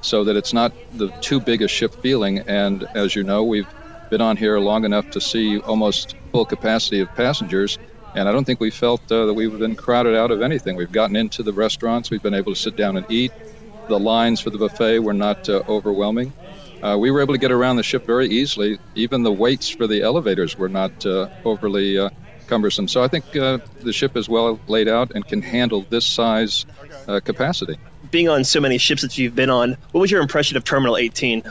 so 0.03 0.23
that 0.25 0.37
it's 0.37 0.53
not 0.53 0.73
the 0.95 1.09
too 1.09 1.41
big 1.41 1.63
a 1.63 1.69
ship 1.69 1.97
feeling. 1.97 2.39
And 2.39 2.85
as 2.95 3.17
you 3.17 3.25
know, 3.25 3.43
we've 3.43 3.67
been 4.11 4.21
on 4.21 4.37
here 4.37 4.59
long 4.59 4.85
enough 4.85 5.09
to 5.11 5.21
see 5.21 5.59
almost 5.61 6.15
full 6.33 6.47
capacity 6.47 7.01
of 7.01 7.13
passengers, 7.15 7.79
and 8.15 8.29
I 8.29 8.33
don't 8.33 8.45
think 8.45 8.61
we 8.61 8.71
felt 8.71 9.01
uh, 9.11 9.27
that 9.27 9.35
we've 9.35 9.59
been 9.59 9.77
crowded 9.77 10.17
out 10.17 10.31
of 10.31 10.43
anything. 10.43 10.77
We've 10.77 10.91
gotten 10.93 11.17
into 11.17 11.43
the 11.43 11.53
restaurants, 11.53 12.11
we've 12.11 12.23
been 12.23 12.35
able 12.35 12.55
to 12.55 12.61
sit 12.61 12.77
down 12.77 12.97
and 12.97 13.07
eat. 13.11 13.33
The 13.89 13.99
lines 13.99 14.41
for 14.41 14.51
the 14.51 14.59
buffet 14.59 15.01
were 15.01 15.15
not 15.15 15.49
uh, 15.49 15.63
overwhelming. 15.69 16.33
Uh, 16.83 16.97
we 16.99 17.11
were 17.11 17.21
able 17.21 17.35
to 17.35 17.39
get 17.39 17.53
around 17.53 17.77
the 17.77 17.83
ship 17.83 18.05
very 18.05 18.29
easily. 18.29 18.79
Even 18.95 19.23
the 19.23 19.33
waits 19.33 19.71
for 19.71 19.87
the 19.87 20.03
elevators 20.03 20.57
were 20.59 20.69
not 20.69 21.07
uh, 21.07 21.29
overly 21.45 21.99
uh, 21.99 22.11
cumbersome. 22.49 22.89
So 22.89 23.03
I 23.03 23.09
think 23.09 23.37
uh, 23.37 23.59
the 23.81 23.93
ship 23.93 24.17
is 24.17 24.29
well 24.29 24.61
laid 24.67 24.89
out 24.89 25.13
and 25.15 25.27
can 25.27 25.43
handle 25.43 25.87
this 25.89 26.07
size 26.07 26.67
capacity. 27.25 27.79
Being 28.11 28.29
on 28.29 28.43
so 28.45 28.61
many 28.61 28.79
ships 28.79 29.03
that 29.03 29.17
you've 29.17 29.37
been 29.37 29.51
on, 29.51 29.77
what 29.93 30.01
was 30.01 30.11
your 30.11 30.21
impression 30.21 30.57
of 30.57 30.65
Terminal 30.65 30.97
18? 30.97 31.45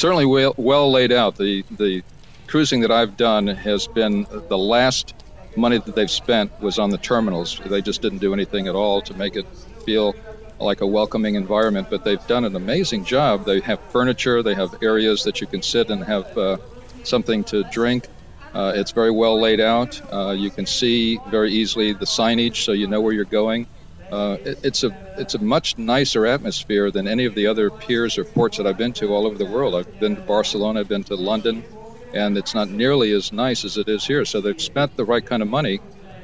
Certainly 0.00 0.24
well, 0.24 0.54
well 0.56 0.90
laid 0.90 1.12
out. 1.12 1.36
The 1.36 1.62
the 1.70 2.02
cruising 2.46 2.80
that 2.80 2.90
I've 2.90 3.16
done 3.16 3.46
has 3.46 3.86
been 3.86 4.26
the 4.48 4.58
last 4.58 5.14
money 5.56 5.78
that 5.78 5.94
they've 5.94 6.10
spent 6.10 6.60
was 6.60 6.78
on 6.78 6.90
the 6.90 6.98
terminals. 6.98 7.60
They 7.64 7.82
just 7.82 8.00
didn't 8.00 8.18
do 8.18 8.32
anything 8.32 8.66
at 8.66 8.74
all 8.74 9.02
to 9.02 9.14
make 9.14 9.36
it 9.36 9.46
feel 9.84 10.14
like 10.58 10.80
a 10.80 10.86
welcoming 10.86 11.34
environment. 11.34 11.88
But 11.90 12.02
they've 12.02 12.26
done 12.26 12.44
an 12.44 12.56
amazing 12.56 13.04
job. 13.04 13.44
They 13.44 13.60
have 13.60 13.78
furniture. 13.90 14.42
They 14.42 14.54
have 14.54 14.82
areas 14.82 15.24
that 15.24 15.40
you 15.40 15.46
can 15.46 15.62
sit 15.62 15.90
and 15.90 16.02
have 16.02 16.36
uh, 16.36 16.56
something 17.04 17.44
to 17.44 17.62
drink. 17.64 18.08
Uh, 18.54 18.72
it's 18.74 18.92
very 18.92 19.12
well 19.12 19.40
laid 19.40 19.60
out. 19.60 20.00
Uh, 20.12 20.30
you 20.30 20.50
can 20.50 20.66
see 20.66 21.20
very 21.30 21.52
easily 21.52 21.92
the 21.92 22.06
signage, 22.06 22.64
so 22.64 22.72
you 22.72 22.88
know 22.88 23.00
where 23.00 23.12
you're 23.12 23.24
going. 23.24 23.66
Uh, 24.10 24.38
it, 24.44 24.58
it's 24.62 24.82
a 24.82 24.92
it's 25.16 25.34
a 25.34 25.38
much 25.38 25.74
nicer 25.78 26.26
atmosphere 26.26 26.90
than 26.90 27.06
any 27.06 27.26
of 27.26 27.34
the 27.34 27.46
other 27.46 27.70
piers 27.70 28.18
or 28.18 28.24
ports 28.24 28.56
that 28.56 28.66
I've 28.66 28.76
been 28.76 28.92
to 28.94 29.14
all 29.14 29.26
over 29.26 29.38
the 29.38 29.46
world. 29.46 29.74
I've 29.74 29.98
been 30.00 30.16
to 30.16 30.22
Barcelona, 30.22 30.80
I've 30.80 30.88
been 30.88 31.04
to 31.04 31.16
London, 31.16 31.64
and 32.12 32.36
it's 32.36 32.54
not 32.54 32.68
nearly 32.68 33.12
as 33.12 33.32
nice 33.32 33.64
as 33.64 33.76
it 33.76 33.88
is 33.88 34.04
here. 34.04 34.24
So 34.24 34.40
they've 34.40 34.60
spent 34.60 34.96
the 34.96 35.04
right 35.04 35.24
kind 35.24 35.42
of 35.42 35.48
money 35.48 35.80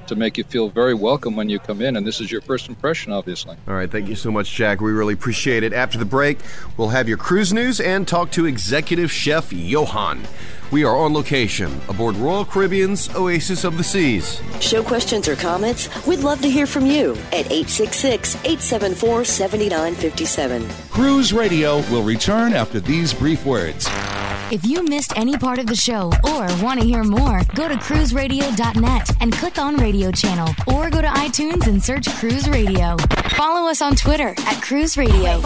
to 0.08 0.16
make 0.16 0.38
you 0.38 0.44
feel 0.44 0.68
very 0.68 0.94
welcome 0.94 1.36
when 1.36 1.48
you 1.48 1.58
come 1.58 1.80
in, 1.80 1.96
and 1.96 2.06
this 2.06 2.20
is 2.20 2.30
your 2.30 2.40
first 2.40 2.68
impression, 2.68 3.12
obviously. 3.12 3.56
All 3.68 3.74
right, 3.74 3.90
thank 3.90 4.08
you 4.08 4.16
so 4.16 4.30
much, 4.30 4.52
Jack. 4.52 4.80
We 4.80 4.92
really 4.92 5.14
appreciate 5.14 5.62
it. 5.62 5.72
After 5.72 5.98
the 5.98 6.04
break, 6.04 6.38
we'll 6.76 6.88
have 6.88 7.08
your 7.08 7.18
cruise 7.18 7.52
news 7.52 7.80
and 7.80 8.06
talk 8.06 8.30
to 8.32 8.46
executive 8.46 9.10
chef 9.10 9.52
Johan. 9.52 10.22
We 10.72 10.84
are 10.84 10.96
on 10.96 11.14
location 11.14 11.80
aboard 11.88 12.16
Royal 12.16 12.44
Caribbean's 12.44 13.14
Oasis 13.14 13.62
of 13.62 13.78
the 13.78 13.84
Seas. 13.84 14.40
Show 14.60 14.82
questions 14.82 15.28
or 15.28 15.36
comments? 15.36 15.88
We'd 16.06 16.20
love 16.20 16.40
to 16.42 16.50
hear 16.50 16.66
from 16.66 16.86
you 16.86 17.12
at 17.32 17.46
866 17.52 18.34
874 18.36 19.24
7957. 19.24 20.68
Cruise 20.90 21.32
Radio 21.32 21.76
will 21.90 22.02
return 22.02 22.52
after 22.52 22.80
these 22.80 23.14
brief 23.14 23.46
words. 23.46 23.86
If 24.52 24.64
you 24.64 24.84
missed 24.84 25.12
any 25.16 25.36
part 25.36 25.58
of 25.58 25.66
the 25.66 25.74
show 25.74 26.12
or 26.22 26.46
want 26.62 26.80
to 26.80 26.86
hear 26.86 27.02
more, 27.02 27.40
go 27.56 27.68
to 27.68 27.74
cruiseradio.net 27.74 29.10
and 29.20 29.32
click 29.32 29.58
on 29.58 29.76
radio 29.76 30.12
channel 30.12 30.54
or 30.68 30.88
go 30.88 31.02
to 31.02 31.08
iTunes 31.08 31.66
and 31.66 31.82
search 31.82 32.08
Cruise 32.14 32.48
Radio. 32.48 32.96
Follow 33.30 33.68
us 33.68 33.82
on 33.82 33.96
Twitter 33.96 34.34
at 34.38 34.62
Cruise 34.62 34.96
Radio. 34.96 35.40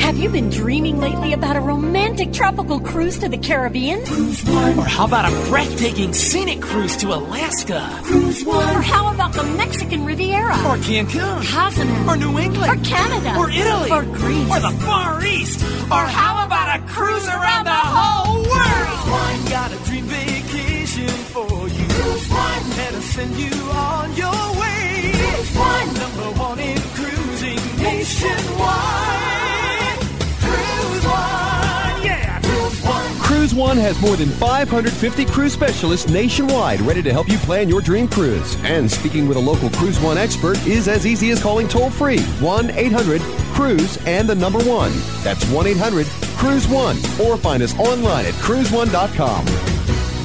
Have 0.00 0.16
you 0.18 0.28
been 0.30 0.48
dreaming 0.48 0.98
lately 0.98 1.32
about 1.32 1.56
a 1.56 1.60
romantic 1.60 2.32
tropical 2.32 2.78
cruise 2.80 3.18
to 3.18 3.28
the 3.28 3.36
Caribbean? 3.36 4.04
Cruise 4.06 4.44
One. 4.44 4.78
Or 4.78 4.84
how 4.84 5.04
about 5.04 5.30
a 5.30 5.48
breathtaking 5.50 6.12
scenic 6.14 6.62
cruise 6.62 6.96
to 6.98 7.12
Alaska? 7.12 8.00
Cruise 8.04 8.44
One. 8.44 8.76
Or 8.76 8.80
how 8.80 9.12
about 9.12 9.32
the 9.34 9.42
Mexican 9.42 10.04
Riviera? 10.06 10.54
Or 10.66 10.76
Cancun? 10.76 11.44
Cozumel. 11.52 12.08
Or 12.10 12.16
New 12.16 12.38
England? 12.38 12.80
Or 12.80 12.84
Canada? 12.84 13.36
Or 13.36 13.50
Italy? 13.50 13.90
Or 13.90 14.02
Greece? 14.04 14.50
Or 14.50 14.60
the 14.60 14.78
Far 14.84 15.24
East? 15.26 15.62
Or 15.90 16.04
how 16.06 16.46
about 16.46 16.80
a 16.80 16.85
cruise 16.86 17.26
around 17.28 17.64
the 17.64 17.70
whole 17.70 18.36
world? 18.42 18.46
Cruise 18.46 19.10
One. 19.10 19.44
Got 19.50 19.72
a 19.72 19.84
dream 19.84 20.04
vacation 20.04 21.08
for 21.08 21.68
you. 21.68 21.86
Cruise 21.88 22.28
One. 22.28 22.70
Let 22.76 22.94
us 22.94 23.04
send 23.04 23.36
you 23.36 23.52
on 23.70 24.14
your 24.14 24.60
way. 24.60 25.12
Cruise 25.14 25.56
One. 25.56 25.94
Number 25.94 26.40
one 26.40 26.58
in 26.58 26.78
cruising 26.94 27.82
nationwide. 27.82 29.98
Cruise 30.40 31.04
One. 31.04 32.04
Yeah. 32.04 32.40
Cruise 32.42 32.82
One. 32.82 33.18
Cruise 33.18 33.54
One 33.54 33.76
has 33.76 34.00
more 34.00 34.16
than 34.16 34.28
550 34.28 35.24
cruise 35.26 35.52
specialists 35.52 36.10
nationwide 36.10 36.80
ready 36.80 37.02
to 37.02 37.12
help 37.12 37.28
you 37.28 37.38
plan 37.38 37.68
your 37.68 37.80
dream 37.80 38.08
cruise. 38.08 38.56
And 38.62 38.90
speaking 38.90 39.28
with 39.28 39.36
a 39.36 39.40
local 39.40 39.70
Cruise 39.70 40.00
One 40.00 40.18
expert 40.18 40.64
is 40.66 40.88
as 40.88 41.06
easy 41.06 41.30
as 41.30 41.42
calling 41.42 41.68
toll 41.68 41.90
free 41.90 42.20
1 42.40 42.70
800 42.70 43.20
Cruise 43.56 43.98
and 44.06 44.28
the 44.28 44.34
number 44.34 44.58
one. 44.60 44.92
That's 45.22 45.44
1 45.50 45.66
800 45.66 46.06
Cruise 46.36 46.68
One. 46.68 46.96
Or 47.20 47.36
find 47.36 47.62
us 47.62 47.76
online 47.78 48.26
at 48.26 48.34
cruiseone.com. 48.34 49.44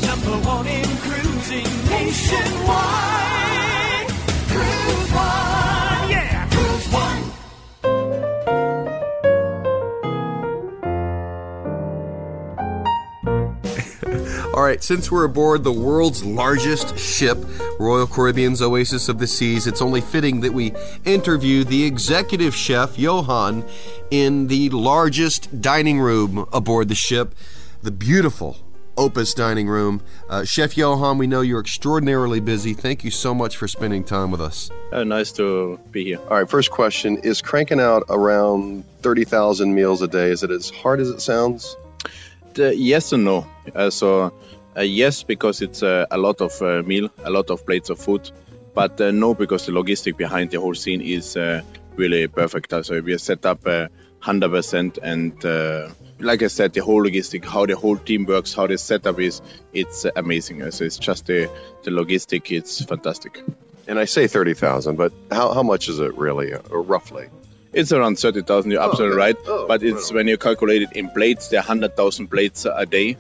Number 0.02 0.48
one 0.48 0.68
in 0.68 0.86
cruising 0.98 1.90
nationwide. 1.90 3.31
All 14.62 14.68
right, 14.68 14.84
since 14.84 15.12
we're 15.12 15.24
aboard 15.24 15.64
the 15.64 15.72
world's 15.72 16.24
largest 16.24 16.96
ship, 16.96 17.36
Royal 17.80 18.06
Caribbean's 18.06 18.62
Oasis 18.62 19.10
of 19.10 19.18
the 19.18 19.26
Seas, 19.26 19.66
it's 19.66 19.82
only 19.82 20.02
fitting 20.02 20.42
that 20.42 20.54
we 20.54 20.72
interview 21.04 21.64
the 21.64 21.84
executive 21.84 22.54
chef, 22.54 23.00
Johan, 23.00 23.66
in 24.12 24.46
the 24.50 24.70
largest 24.70 25.62
dining 25.62 26.00
room 26.00 26.48
aboard 26.54 26.90
the 26.90 26.96
ship, 26.96 27.34
the 27.82 27.90
beautiful 27.90 28.56
Opus 28.98 29.34
dining 29.34 29.68
room. 29.68 30.04
Uh, 30.30 30.44
chef 30.44 30.78
Johan, 30.78 31.18
we 31.18 31.26
know 31.26 31.42
you're 31.42 31.60
extraordinarily 31.60 32.40
busy. 32.40 32.76
Thank 32.76 33.04
you 33.04 33.10
so 33.10 33.34
much 33.34 33.58
for 33.58 33.68
spending 33.68 34.04
time 34.04 34.30
with 34.30 34.42
us. 34.42 34.70
Uh, 34.92 35.04
nice 35.04 35.32
to 35.32 35.80
be 35.90 36.04
here. 36.04 36.20
All 36.20 36.38
right, 36.38 36.48
first 36.48 36.70
question 36.70 37.18
is 37.18 37.42
cranking 37.42 37.80
out 37.80 38.04
around 38.10 38.84
30,000 39.02 39.74
meals 39.74 40.04
a 40.04 40.08
day. 40.08 40.30
Is 40.30 40.44
it 40.44 40.52
as 40.52 40.70
hard 40.70 41.00
as 41.00 41.10
it 41.10 41.20
sounds? 41.20 41.76
The 42.54 42.76
yes 42.76 43.14
and 43.14 43.24
no. 43.24 43.48
Uh, 43.74 43.90
so, 43.90 44.34
uh, 44.78 44.82
yes, 44.82 45.24
because 45.24 45.62
it's 45.62 45.84
uh, 45.84 46.06
a 46.12 46.18
lot 46.18 46.42
of 46.42 46.62
uh, 46.62 46.82
meal, 46.84 47.10
a 47.24 47.30
lot 47.30 47.50
of 47.50 47.66
plates 47.66 47.90
of 47.90 48.00
food. 48.00 48.30
But 48.74 49.00
uh, 49.00 49.12
no, 49.12 49.34
because 49.34 49.66
the 49.66 49.72
logistic 49.72 50.18
behind 50.18 50.52
the 50.52 50.60
whole 50.60 50.76
scene 50.76 51.02
is 51.02 51.38
uh, 51.38 51.62
really 51.96 52.28
perfect. 52.28 52.74
Uh, 52.74 52.84
So 52.84 53.00
we 53.02 53.14
are 53.14 53.18
set 53.18 53.46
up 53.46 53.66
uh, 53.66 53.88
100%. 54.24 55.00
And 55.02 55.44
uh, 55.46 55.90
like 56.20 56.42
I 56.44 56.48
said, 56.48 56.74
the 56.74 56.82
whole 56.82 57.04
logistic, 57.04 57.46
how 57.46 57.66
the 57.66 57.76
whole 57.76 57.98
team 57.98 58.26
works, 58.26 58.54
how 58.54 58.68
the 58.68 58.78
setup 58.78 59.20
is, 59.20 59.42
it's 59.74 60.06
uh, 60.06 60.12
amazing. 60.16 60.62
Uh, 60.62 60.72
So 60.72 60.84
it's 60.86 60.98
just 60.98 61.26
the, 61.28 61.50
the 61.84 61.92
logistic, 61.92 62.52
it's 62.52 62.84
fantastic. 62.84 63.44
And 63.88 63.98
I 64.00 64.06
say 64.06 64.28
30,000, 64.28 64.96
but 64.96 65.12
how, 65.32 65.54
how 65.54 65.64
much 65.64 65.90
is 65.90 66.00
it 66.00 66.16
really, 66.16 66.54
uh, 66.54 66.60
roughly? 66.70 67.30
It's 67.74 67.92
around 67.94 68.20
30,000, 68.20 68.72
you're 68.72 68.82
Oh, 68.82 68.90
absolutely 68.90 69.16
okay. 69.18 69.26
right. 69.26 69.36
Oh, 69.48 69.66
but 69.68 69.82
it's 69.84 70.12
when 70.12 70.28
you 70.28 70.38
calculate 70.38 70.82
it 70.82 70.92
in 70.94 71.10
plates, 71.10 71.48
there 71.50 71.60
are 71.60 71.64
100,000 71.64 72.28
plates 72.28 72.66
a 72.66 72.86
day. 72.86 73.18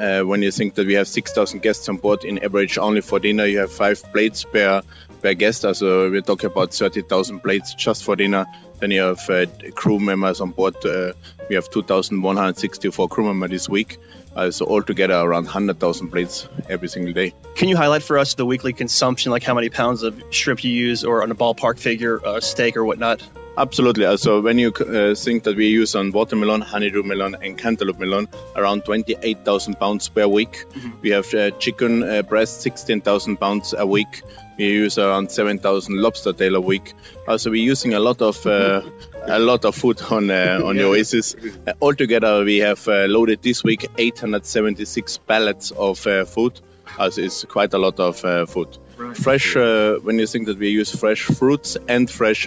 Uh, 0.00 0.22
when 0.22 0.42
you 0.42 0.50
think 0.50 0.74
that 0.74 0.86
we 0.86 0.94
have 0.94 1.06
6,000 1.06 1.62
guests 1.62 1.88
on 1.88 1.98
board, 1.98 2.24
in 2.24 2.42
average 2.42 2.78
only 2.78 3.00
for 3.02 3.20
dinner, 3.20 3.44
you 3.46 3.58
have 3.60 3.70
five 3.72 4.02
plates 4.12 4.42
per 4.44 4.82
per 5.20 5.34
guest. 5.34 5.60
So 5.74 6.10
we're 6.10 6.20
talking 6.22 6.50
about 6.50 6.74
30,000 6.74 7.40
plates 7.40 7.74
just 7.74 8.02
for 8.02 8.16
dinner. 8.16 8.46
Then 8.80 8.90
you 8.90 9.02
have 9.02 9.30
uh, 9.30 9.46
crew 9.76 10.00
members 10.00 10.40
on 10.40 10.50
board. 10.50 10.74
Uh, 10.84 11.12
we 11.48 11.54
have 11.54 11.70
2,164 11.70 13.08
crew 13.08 13.24
members 13.26 13.50
this 13.50 13.68
week. 13.68 13.98
Uh, 14.34 14.50
so 14.50 14.66
altogether 14.66 15.14
around 15.14 15.44
100,000 15.44 16.10
plates 16.10 16.48
every 16.68 16.88
single 16.88 17.12
day. 17.12 17.34
Can 17.54 17.68
you 17.68 17.76
highlight 17.76 18.02
for 18.02 18.18
us 18.18 18.34
the 18.34 18.46
weekly 18.46 18.72
consumption, 18.72 19.30
like 19.30 19.44
how 19.44 19.54
many 19.54 19.68
pounds 19.68 20.02
of 20.02 20.20
shrimp 20.30 20.64
you 20.64 20.72
use, 20.72 21.04
or 21.04 21.22
on 21.22 21.30
a 21.30 21.34
ballpark 21.36 21.78
figure, 21.78 22.18
uh, 22.26 22.40
steak 22.40 22.76
or 22.76 22.84
whatnot? 22.84 23.22
Absolutely. 23.56 24.06
Uh, 24.06 24.16
So 24.16 24.40
when 24.40 24.58
you 24.58 24.72
uh, 24.72 25.14
think 25.14 25.44
that 25.44 25.56
we 25.56 25.66
use 25.68 25.94
on 25.94 26.10
watermelon, 26.10 26.62
honeydew 26.62 27.02
melon, 27.02 27.36
and 27.42 27.58
cantaloupe 27.58 27.98
melon 27.98 28.28
around 28.56 28.84
28,000 28.84 29.78
pounds 29.78 30.08
per 30.08 30.26
week. 30.26 30.64
We 31.02 31.10
have 31.10 31.32
uh, 31.34 31.50
chicken 31.58 32.02
uh, 32.02 32.22
breast, 32.22 32.62
16,000 32.62 33.36
pounds 33.36 33.74
a 33.76 33.86
week. 33.86 34.22
We 34.56 34.66
use 34.66 34.98
around 34.98 35.30
7,000 35.30 35.96
lobster 35.96 36.32
tail 36.32 36.54
a 36.56 36.60
week. 36.60 36.94
Uh, 37.28 37.36
so 37.36 37.50
we're 37.50 37.70
using 37.70 37.92
a 37.94 38.00
lot 38.00 38.22
of 38.22 38.46
uh, 38.46 38.82
a 39.26 39.38
lot 39.38 39.64
of 39.64 39.74
food 39.74 40.00
on 40.10 40.30
uh, 40.30 40.60
on 40.64 40.76
the 40.76 40.84
Oasis. 40.84 41.34
Uh, 41.66 41.72
altogether, 41.82 42.44
we 42.44 42.58
have 42.58 42.86
uh, 42.88 43.04
loaded 43.06 43.42
this 43.42 43.62
week 43.62 43.86
876 43.98 45.18
pallets 45.18 45.70
of 45.72 46.06
uh, 46.06 46.24
food. 46.24 46.58
Uh, 46.98 47.10
it's 47.16 47.44
quite 47.44 47.72
a 47.74 47.78
lot 47.78 47.98
of 48.00 48.24
uh, 48.24 48.46
food. 48.46 48.78
Fresh, 49.14 49.56
uh, 49.56 49.94
when 50.02 50.18
you 50.18 50.26
think 50.26 50.46
that 50.46 50.58
we 50.58 50.68
use 50.68 50.94
fresh 50.94 51.22
fruits 51.22 51.76
and 51.88 52.08
fresh 52.10 52.46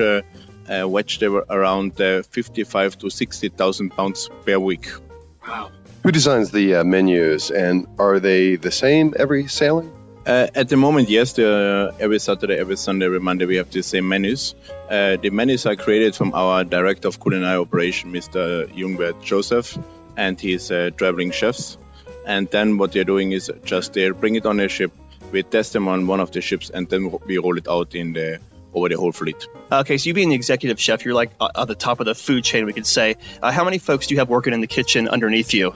uh, 0.70 0.74
uh, 0.74 0.88
vegetable 0.88 1.44
around 1.50 2.00
uh, 2.00 2.24
55 2.24 2.98
to 3.00 3.10
60,000 3.10 3.90
pounds 3.90 4.30
per 4.46 4.58
week. 4.58 4.92
Wow. 5.48 5.72
Who 6.04 6.12
designs 6.12 6.52
the 6.52 6.76
uh, 6.76 6.84
menus, 6.84 7.52
and 7.52 7.88
are 7.98 8.20
they 8.20 8.58
the 8.58 8.72
same 8.72 9.14
every 9.18 9.48
sailing? 9.48 9.92
Uh, 10.26 10.48
at 10.56 10.70
the 10.70 10.78
moment, 10.78 11.10
yes. 11.10 11.34
The, 11.34 11.94
every 12.00 12.20
Saturday, 12.20 12.58
every 12.58 12.78
Sunday, 12.78 13.06
every 13.06 13.20
Monday, 13.20 13.46
we 13.46 13.58
have 13.58 13.70
the 13.70 13.84
same 13.84 14.08
menus. 14.08 14.56
Uh, 14.90 15.18
the 15.18 15.30
menus 15.30 15.66
are 15.66 15.76
created 15.76 16.16
from 16.16 16.34
our 16.34 16.64
director 16.64 17.08
of 17.08 17.20
culinary 17.20 17.58
operation, 17.58 18.12
Mr. 18.12 18.68
Jungbert 18.68 19.24
Joseph, 19.24 19.78
and 20.18 20.40
his 20.40 20.72
uh, 20.72 20.90
traveling 20.98 21.32
chefs. 21.32 21.78
And 22.26 22.50
then 22.50 22.78
what 22.80 22.92
they're 22.92 23.04
doing 23.04 23.32
is 23.34 23.52
just 23.64 23.94
they 23.94 24.10
bring 24.10 24.36
it 24.36 24.48
on 24.48 24.60
a 24.60 24.68
ship, 24.68 24.92
we 25.32 25.44
test 25.44 25.74
them 25.74 25.88
on 25.88 26.08
one 26.08 26.20
of 26.20 26.32
the 26.32 26.42
ships, 26.42 26.72
and 26.72 26.90
then 26.90 27.12
we 27.28 27.38
roll 27.38 27.58
it 27.58 27.68
out 27.68 27.94
in 27.94 28.14
the 28.14 28.40
over 28.76 28.90
the 28.90 28.98
whole 28.98 29.12
fleet. 29.12 29.48
Okay, 29.72 29.98
so 29.98 30.08
you 30.08 30.14
being 30.14 30.30
the 30.30 30.36
executive 30.36 30.80
chef, 30.80 31.06
you're 31.06 31.16
like 31.16 31.32
uh, 31.40 31.50
at 31.56 31.68
the 31.68 31.76
top 31.76 32.00
of 32.00 32.06
the 32.06 32.14
food 32.14 32.44
chain, 32.44 32.66
we 32.66 32.74
could 32.74 32.86
say. 32.86 33.16
Uh, 33.42 33.52
how 33.52 33.64
many 33.64 33.78
folks 33.78 34.08
do 34.08 34.14
you 34.14 34.20
have 34.20 34.30
working 34.30 34.54
in 34.54 34.62
the 34.62 34.68
kitchen 34.68 35.08
underneath 35.08 35.54
you? 35.54 35.74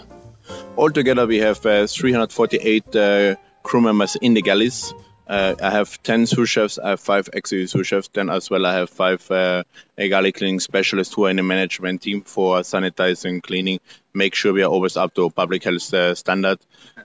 Altogether, 0.78 1.26
we 1.26 1.38
have 1.38 1.66
uh, 1.66 1.88
348 1.88 2.96
uh, 2.96 3.36
crew 3.64 3.82
members 3.82 4.16
in 4.16 4.34
the 4.34 4.42
galleys. 4.42 4.94
Uh, 5.30 5.54
I 5.62 5.70
have 5.70 6.02
10 6.02 6.26
sous 6.26 6.50
chefs, 6.50 6.80
I 6.80 6.90
have 6.90 7.00
5 7.00 7.30
executive 7.34 7.70
sous 7.70 7.86
chefs, 7.86 8.10
then 8.12 8.32
as 8.32 8.50
well 8.50 8.66
I 8.66 8.74
have 8.74 8.90
5 8.90 9.30
uh, 9.30 9.64
galley 9.96 10.32
cleaning 10.32 10.60
specialists 10.60 11.14
who 11.14 11.28
are 11.28 11.30
in 11.30 11.36
the 11.36 11.44
management 11.44 12.02
team 12.02 12.22
for 12.22 12.62
sanitizing, 12.62 13.44
cleaning, 13.44 13.80
make 14.12 14.34
sure 14.34 14.54
we 14.54 14.64
are 14.64 14.72
always 14.72 14.98
up 14.98 15.14
to 15.14 15.30
public 15.30 15.64
health 15.64 15.94
uh, 15.94 16.16
standard. 16.16 16.58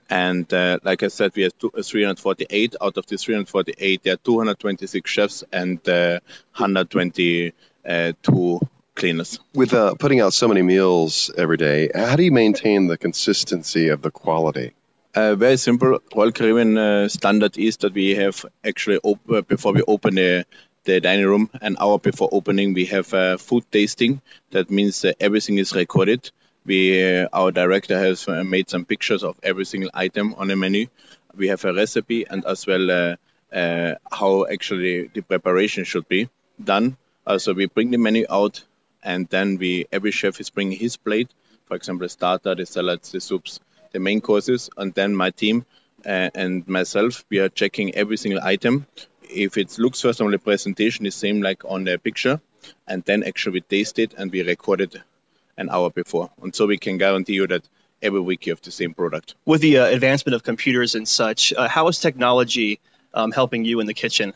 And 0.09 0.51
uh, 0.51 0.79
like 0.83 1.03
I 1.03 1.09
said, 1.09 1.33
we 1.35 1.43
have 1.43 1.55
two, 1.59 1.71
uh, 1.77 1.83
348. 1.83 2.77
Out 2.81 2.97
of 2.97 3.05
the 3.05 3.15
348, 3.15 4.01
there 4.01 4.15
are 4.15 4.17
226 4.17 5.07
chefs 5.07 5.43
and 5.53 5.87
uh, 5.87 6.19
122 6.55 8.59
cleaners. 8.95 9.39
With 9.53 9.75
uh, 9.75 9.93
putting 9.99 10.21
out 10.21 10.33
so 10.33 10.47
many 10.47 10.63
meals 10.63 11.29
every 11.37 11.57
day, 11.57 11.91
how 11.93 12.15
do 12.15 12.23
you 12.23 12.31
maintain 12.31 12.87
the 12.87 12.97
consistency 12.97 13.89
of 13.89 14.01
the 14.01 14.09
quality? 14.09 14.73
Uh, 15.15 15.33
very 15.35 15.57
simple. 15.57 15.99
Royal 16.15 16.31
Caribbean 16.31 16.77
uh, 16.77 17.07
standard 17.07 17.57
is 17.57 17.77
that 17.77 17.93
we 17.93 18.11
have 18.15 18.45
actually 18.65 18.99
op- 19.03 19.29
uh, 19.31 19.41
before 19.41 19.71
we 19.73 19.81
open 19.87 20.15
the, 20.15 20.45
the 20.83 20.99
dining 20.99 21.25
room, 21.25 21.49
an 21.61 21.77
hour 21.79 21.97
before 21.97 22.27
opening, 22.33 22.73
we 22.73 22.85
have 22.85 23.13
uh, 23.13 23.37
food 23.37 23.63
tasting. 23.71 24.21
That 24.51 24.69
means 24.69 25.05
everything 25.19 25.57
is 25.57 25.73
recorded. 25.73 26.29
We, 26.65 27.01
uh, 27.01 27.29
our 27.31 27.51
director 27.51 27.97
has 27.97 28.27
uh, 28.27 28.43
made 28.43 28.69
some 28.69 28.83
pictures 28.85 29.23
of 29.23 29.37
every 29.41 29.65
single 29.65 29.89
item 29.93 30.33
on 30.37 30.49
the 30.49 30.55
menu. 30.57 30.87
We 31.35 31.47
have 31.47 31.63
a 31.65 31.73
recipe 31.73 32.25
and 32.27 32.45
as 32.45 32.67
well 32.67 33.15
how 34.11 34.45
actually 34.51 35.07
the 35.13 35.21
preparation 35.21 35.85
should 35.85 36.07
be 36.09 36.29
done. 36.61 36.97
So 37.37 37.53
we 37.53 37.67
bring 37.67 37.91
the 37.91 37.97
menu 37.97 38.25
out, 38.29 38.63
and 39.01 39.27
then 39.29 39.57
we 39.57 39.85
every 39.91 40.11
chef 40.11 40.39
is 40.41 40.49
bringing 40.49 40.77
his 40.77 40.97
plate. 40.97 41.29
For 41.67 41.75
example, 41.75 42.05
the 42.05 42.09
starter, 42.09 42.53
the 42.53 42.65
salads, 42.65 43.11
the 43.11 43.21
soups, 43.21 43.59
the 43.95 43.99
main 43.99 44.19
courses, 44.19 44.69
and 44.75 44.93
then 44.93 45.15
my 45.15 45.31
team 45.31 45.65
uh, 46.05 46.29
and 46.35 46.67
myself, 46.67 47.23
we 47.29 47.39
are 47.39 47.49
checking 47.61 47.95
every 47.95 48.17
single 48.17 48.41
item. 48.43 48.85
If 49.23 49.57
it 49.57 49.79
looks 49.79 50.01
first 50.01 50.19
on 50.21 50.31
the 50.31 50.37
presentation, 50.37 51.05
the 51.05 51.11
same 51.11 51.41
like 51.41 51.63
on 51.65 51.85
the 51.85 51.97
picture, 51.97 52.41
and 52.87 53.03
then 53.05 53.23
actually 53.23 53.53
we 53.53 53.61
taste 53.61 53.97
it 53.99 54.13
and 54.17 54.31
we 54.31 54.43
record 54.43 54.81
it 54.81 54.97
an 55.57 55.69
hour 55.69 55.89
before. 55.89 56.29
And 56.41 56.53
so 56.53 56.67
we 56.67 56.77
can 56.77 56.97
guarantee 56.97 57.33
you 57.33 57.47
that 57.47 57.63
every 58.01 58.19
week 58.19 58.45
you 58.45 58.51
have 58.51 58.61
the 58.61 58.71
same 58.71 58.93
product. 58.93 59.35
With 59.45 59.61
the 59.61 59.77
uh, 59.77 59.85
advancement 59.85 60.35
of 60.35 60.43
computers 60.43 60.95
and 60.95 61.07
such, 61.07 61.53
uh, 61.53 61.69
how 61.69 61.87
is 61.87 61.99
technology 61.99 62.79
um, 63.13 63.31
helping 63.31 63.63
you 63.63 63.79
in 63.79 63.87
the 63.87 63.93
kitchen? 63.93 64.33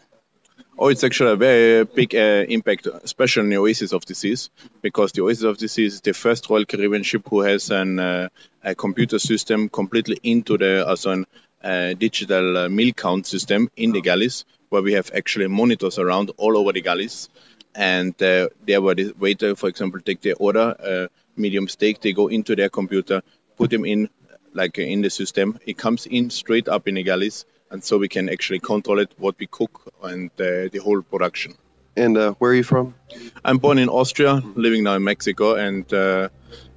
Oh, 0.82 0.88
it's 0.88 1.04
actually 1.04 1.34
a 1.34 1.36
very 1.36 1.84
big 1.84 2.16
uh, 2.16 2.46
impact, 2.48 2.88
especially 3.04 3.44
on 3.44 3.50
the 3.50 3.58
Oasis 3.58 3.92
of 3.92 4.06
the 4.06 4.16
Seas, 4.16 4.50
because 4.82 5.12
the 5.12 5.22
Oasis 5.24 5.44
of 5.44 5.58
the 5.58 5.68
Seas 5.68 5.96
is 5.96 6.02
the 6.02 6.14
first 6.14 6.50
Royal 6.50 6.64
Caribbean 6.64 7.04
ship 7.04 7.28
who 7.30 7.42
has 7.42 7.70
an, 7.70 8.00
uh, 8.00 8.30
a 8.64 8.76
computer 8.76 9.20
system 9.20 9.68
completely 9.68 10.18
into 10.24 10.58
the 10.58 10.88
also 10.88 11.12
an 11.12 11.26
uh, 11.62 11.94
digital 11.96 12.58
uh, 12.60 12.70
meal 12.70 12.94
count 12.94 13.28
system 13.28 13.70
in 13.76 13.92
the 13.92 14.00
galleys, 14.00 14.46
where 14.70 14.82
we 14.82 14.94
have 14.94 15.12
actually 15.14 15.48
monitors 15.48 16.00
around 16.00 16.32
all 16.38 16.58
over 16.58 16.72
the 16.72 16.82
galleys. 16.82 17.28
And 17.76 18.14
uh, 18.24 18.48
there, 18.66 18.82
where 18.82 18.96
the 18.96 19.12
waiter, 19.20 19.58
for 19.58 19.68
example, 19.68 20.00
take 20.00 20.22
their 20.22 20.36
order, 20.40 20.76
uh, 20.82 21.08
medium 21.36 21.68
steak, 21.68 22.00
they 22.00 22.14
go 22.14 22.30
into 22.30 22.56
their 22.56 22.70
computer, 22.70 23.22
put 23.58 23.70
them 23.70 23.84
in, 23.84 24.10
like 24.54 24.78
in 24.78 25.02
the 25.02 25.10
system. 25.10 25.60
It 25.66 25.78
comes 25.78 26.06
in 26.06 26.30
straight 26.30 26.70
up 26.70 26.88
in 26.88 26.96
the 26.96 27.04
galleys 27.04 27.44
and 27.72 27.84
so 27.84 27.98
we 27.98 28.08
can 28.08 28.30
actually 28.30 28.60
control 28.60 29.00
it, 29.00 29.14
what 29.18 29.36
we 29.40 29.48
cook, 29.48 29.94
and 30.04 30.30
uh, 30.40 30.70
the 30.72 30.80
whole 30.84 31.02
production. 31.02 31.56
And 31.96 32.18
uh, 32.18 32.34
where 32.34 32.52
are 32.52 32.56
you 32.56 32.64
from? 32.64 32.96
I'm 33.44 33.58
born 33.58 33.78
in 33.78 33.90
Austria, 33.90 34.42
living 34.56 34.84
now 34.84 34.96
in 34.96 35.04
Mexico, 35.04 35.56
and 35.56 35.92
uh, 35.94 36.30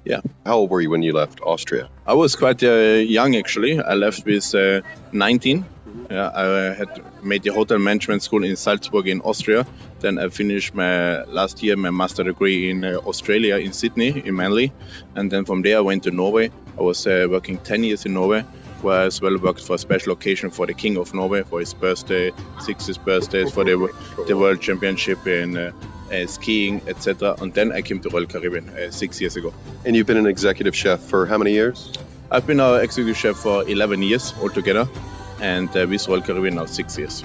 yeah. 0.03 0.19
How 0.45 0.55
old 0.55 0.69
were 0.69 0.81
you 0.81 0.89
when 0.89 1.01
you 1.01 1.13
left 1.13 1.39
Austria? 1.41 1.89
I 2.05 2.13
was 2.13 2.35
quite 2.35 2.61
uh, 2.63 2.99
young 3.17 3.35
actually. 3.35 3.79
I 3.79 3.93
left 3.93 4.25
with 4.25 4.53
uh, 4.53 4.81
19. 5.11 5.65
Yeah, 6.09 6.29
I 6.33 6.73
had 6.73 7.23
made 7.23 7.43
the 7.43 7.53
hotel 7.53 7.77
management 7.77 8.23
school 8.23 8.43
in 8.43 8.55
Salzburg 8.55 9.07
in 9.07 9.21
Austria. 9.21 9.65
Then 9.99 10.19
I 10.19 10.27
finished 10.27 10.73
my 10.73 11.23
last 11.23 11.63
year 11.63 11.77
my 11.77 11.91
master 11.91 12.23
degree 12.23 12.69
in 12.69 12.83
uh, 12.83 12.97
Australia 12.97 13.57
in 13.57 13.71
Sydney 13.71 14.21
in 14.25 14.35
Manly, 14.35 14.73
and 15.15 15.31
then 15.31 15.45
from 15.45 15.61
there 15.61 15.77
I 15.77 15.81
went 15.81 16.03
to 16.03 16.11
Norway. 16.11 16.51
I 16.77 16.81
was 16.81 17.05
working 17.05 17.59
10 17.59 17.83
years 17.83 18.05
in 18.05 18.13
Norway 18.13 18.43
as 18.91 19.21
well 19.21 19.37
worked 19.37 19.61
for 19.61 19.75
a 19.75 19.77
special 19.77 20.13
occasion 20.13 20.49
for 20.49 20.65
the 20.65 20.73
King 20.73 20.97
of 20.97 21.13
Norway 21.13 21.43
for 21.43 21.59
his 21.59 21.73
birthday, 21.73 22.31
60th 22.57 23.03
birthday, 23.03 23.45
for 23.45 23.63
the, 23.63 23.93
the 24.27 24.37
World 24.37 24.61
Championship 24.61 25.25
in 25.27 25.57
uh, 25.57 25.71
uh, 26.11 26.27
skiing, 26.27 26.81
etc. 26.87 27.35
And 27.39 27.53
then 27.53 27.71
I 27.71 27.81
came 27.81 27.99
to 28.01 28.09
Royal 28.09 28.25
Caribbean 28.25 28.69
uh, 28.69 28.91
six 28.91 29.19
years 29.21 29.35
ago. 29.35 29.53
And 29.85 29.95
you've 29.95 30.07
been 30.07 30.17
an 30.17 30.27
executive 30.27 30.75
chef 30.75 30.99
for 30.99 31.25
how 31.25 31.37
many 31.37 31.51
years? 31.51 31.91
I've 32.31 32.47
been 32.47 32.59
an 32.59 32.81
executive 32.81 33.17
chef 33.17 33.35
for 33.37 33.67
11 33.67 34.01
years 34.01 34.33
altogether, 34.41 34.87
and 35.39 35.69
uh, 35.75 35.85
with 35.87 36.07
Royal 36.07 36.21
Caribbean 36.21 36.55
now 36.55 36.65
six 36.65 36.97
years. 36.97 37.23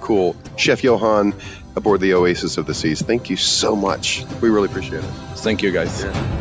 Cool. 0.00 0.36
Chef 0.56 0.82
Johan 0.82 1.34
aboard 1.76 2.00
the 2.00 2.14
Oasis 2.14 2.56
of 2.56 2.66
the 2.66 2.74
Seas, 2.74 3.02
thank 3.02 3.30
you 3.30 3.36
so 3.36 3.76
much. 3.76 4.24
We 4.40 4.48
really 4.48 4.68
appreciate 4.68 5.04
it. 5.04 5.10
Thank 5.36 5.62
you, 5.62 5.72
guys. 5.72 6.04
Yeah. 6.04 6.39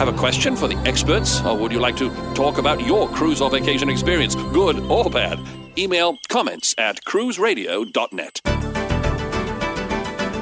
Have 0.00 0.08
a 0.08 0.16
question 0.16 0.56
for 0.56 0.66
the 0.66 0.78
experts, 0.88 1.42
or 1.42 1.54
would 1.58 1.70
you 1.70 1.78
like 1.78 1.94
to 1.98 2.08
talk 2.32 2.56
about 2.56 2.80
your 2.86 3.06
cruise 3.10 3.42
or 3.42 3.50
vacation 3.50 3.90
experience, 3.90 4.34
good 4.34 4.78
or 4.84 5.10
bad? 5.10 5.38
Email 5.76 6.18
comments 6.30 6.74
at 6.78 7.04
cruiseradio.net. 7.04 8.40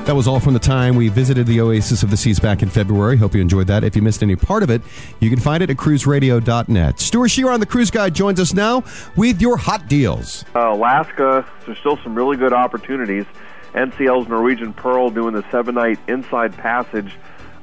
That 0.07 0.15
was 0.15 0.29
all 0.29 0.39
from 0.39 0.53
the 0.53 0.61
time 0.61 0.95
we 0.95 1.09
visited 1.09 1.49
the 1.49 1.61
Oasis 1.61 2.05
of 2.05 2.11
the 2.13 2.17
Seas 2.17 2.39
back 2.39 2.63
in 2.63 2.69
February. 2.69 3.17
Hope 3.17 3.35
you 3.35 3.41
enjoyed 3.41 3.67
that. 3.67 3.83
If 3.83 3.97
you 3.97 4.03
missed 4.03 4.23
any 4.23 4.37
part 4.37 4.63
of 4.63 4.71
it, 4.71 4.81
you 5.19 5.29
can 5.29 5.41
find 5.41 5.61
it 5.61 5.71
at 5.71 5.77
cruiseradio.net. 5.77 7.01
Stuart 7.01 7.29
Chiron 7.29 7.59
the 7.59 7.67
Cruise 7.67 7.91
Guy 7.91 8.11
joins 8.11 8.39
us 8.39 8.55
now 8.55 8.85
with 9.17 9.43
your 9.43 9.57
hot 9.57 9.89
deals. 9.89 10.45
Uh, 10.55 10.71
Alaska, 10.75 11.45
there's 11.67 11.79
still 11.79 11.97
some 11.97 12.15
really 12.15 12.37
good 12.37 12.53
opportunities. 12.53 13.27
NCL's 13.75 14.29
Norwegian 14.29 14.73
Pearl 14.73 15.11
doing 15.11 15.35
the 15.35 15.45
seven 15.51 15.75
night 15.75 15.99
inside 16.07 16.57
passage 16.57 17.13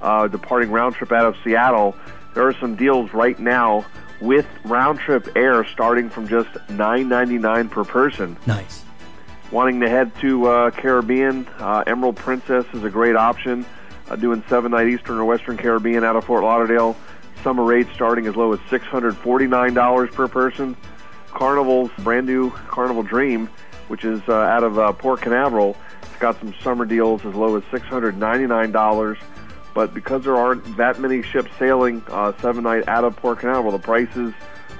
uh, 0.01 0.27
departing 0.27 0.71
round 0.71 0.95
trip 0.95 1.11
out 1.11 1.25
of 1.25 1.35
Seattle, 1.43 1.95
there 2.33 2.47
are 2.47 2.53
some 2.59 2.75
deals 2.75 3.13
right 3.13 3.39
now 3.39 3.85
with 4.21 4.45
round 4.63 4.99
trip 4.99 5.27
air 5.35 5.65
starting 5.65 6.09
from 6.09 6.27
just 6.27 6.49
nine 6.69 7.09
ninety 7.09 7.37
nine 7.37 7.69
per 7.69 7.83
person. 7.83 8.37
Nice. 8.45 8.83
Wanting 9.51 9.79
to 9.81 9.89
head 9.89 10.11
to 10.21 10.47
uh, 10.47 10.71
Caribbean, 10.71 11.47
uh, 11.59 11.83
Emerald 11.85 12.15
Princess 12.15 12.65
is 12.73 12.83
a 12.83 12.89
great 12.89 13.15
option. 13.15 13.65
Uh, 14.09 14.15
doing 14.15 14.43
seven 14.47 14.71
night 14.71 14.87
Eastern 14.87 15.17
or 15.17 15.25
Western 15.25 15.57
Caribbean 15.57 16.03
out 16.03 16.15
of 16.15 16.23
Fort 16.25 16.43
Lauderdale. 16.43 16.95
Summer 17.43 17.63
rates 17.63 17.89
starting 17.93 18.27
as 18.27 18.35
low 18.35 18.53
as 18.53 18.59
six 18.69 18.85
hundred 18.85 19.15
forty 19.17 19.47
nine 19.47 19.73
dollars 19.73 20.09
per 20.11 20.27
person. 20.27 20.75
Carnival's 21.31 21.91
brand 21.99 22.25
new 22.25 22.49
Carnival 22.51 23.03
Dream, 23.03 23.49
which 23.87 24.05
is 24.05 24.21
uh, 24.27 24.33
out 24.33 24.63
of 24.63 24.79
uh, 24.79 24.93
Port 24.93 25.21
Canaveral, 25.21 25.75
it's 26.01 26.17
got 26.17 26.39
some 26.39 26.53
summer 26.61 26.85
deals 26.85 27.25
as 27.25 27.35
low 27.35 27.57
as 27.57 27.63
six 27.71 27.85
hundred 27.87 28.17
ninety 28.17 28.47
nine 28.47 28.71
dollars 28.71 29.17
but 29.75 29.93
because 29.93 30.23
there 30.23 30.37
aren't 30.37 30.77
that 30.77 30.99
many 30.99 31.21
ships 31.21 31.51
sailing 31.59 32.01
uh, 32.07 32.31
seven 32.41 32.63
night 32.63 32.87
out 32.87 33.03
of 33.03 33.15
Port 33.17 33.39
Canaveral, 33.39 33.73
the 33.73 33.77
prices 33.77 34.33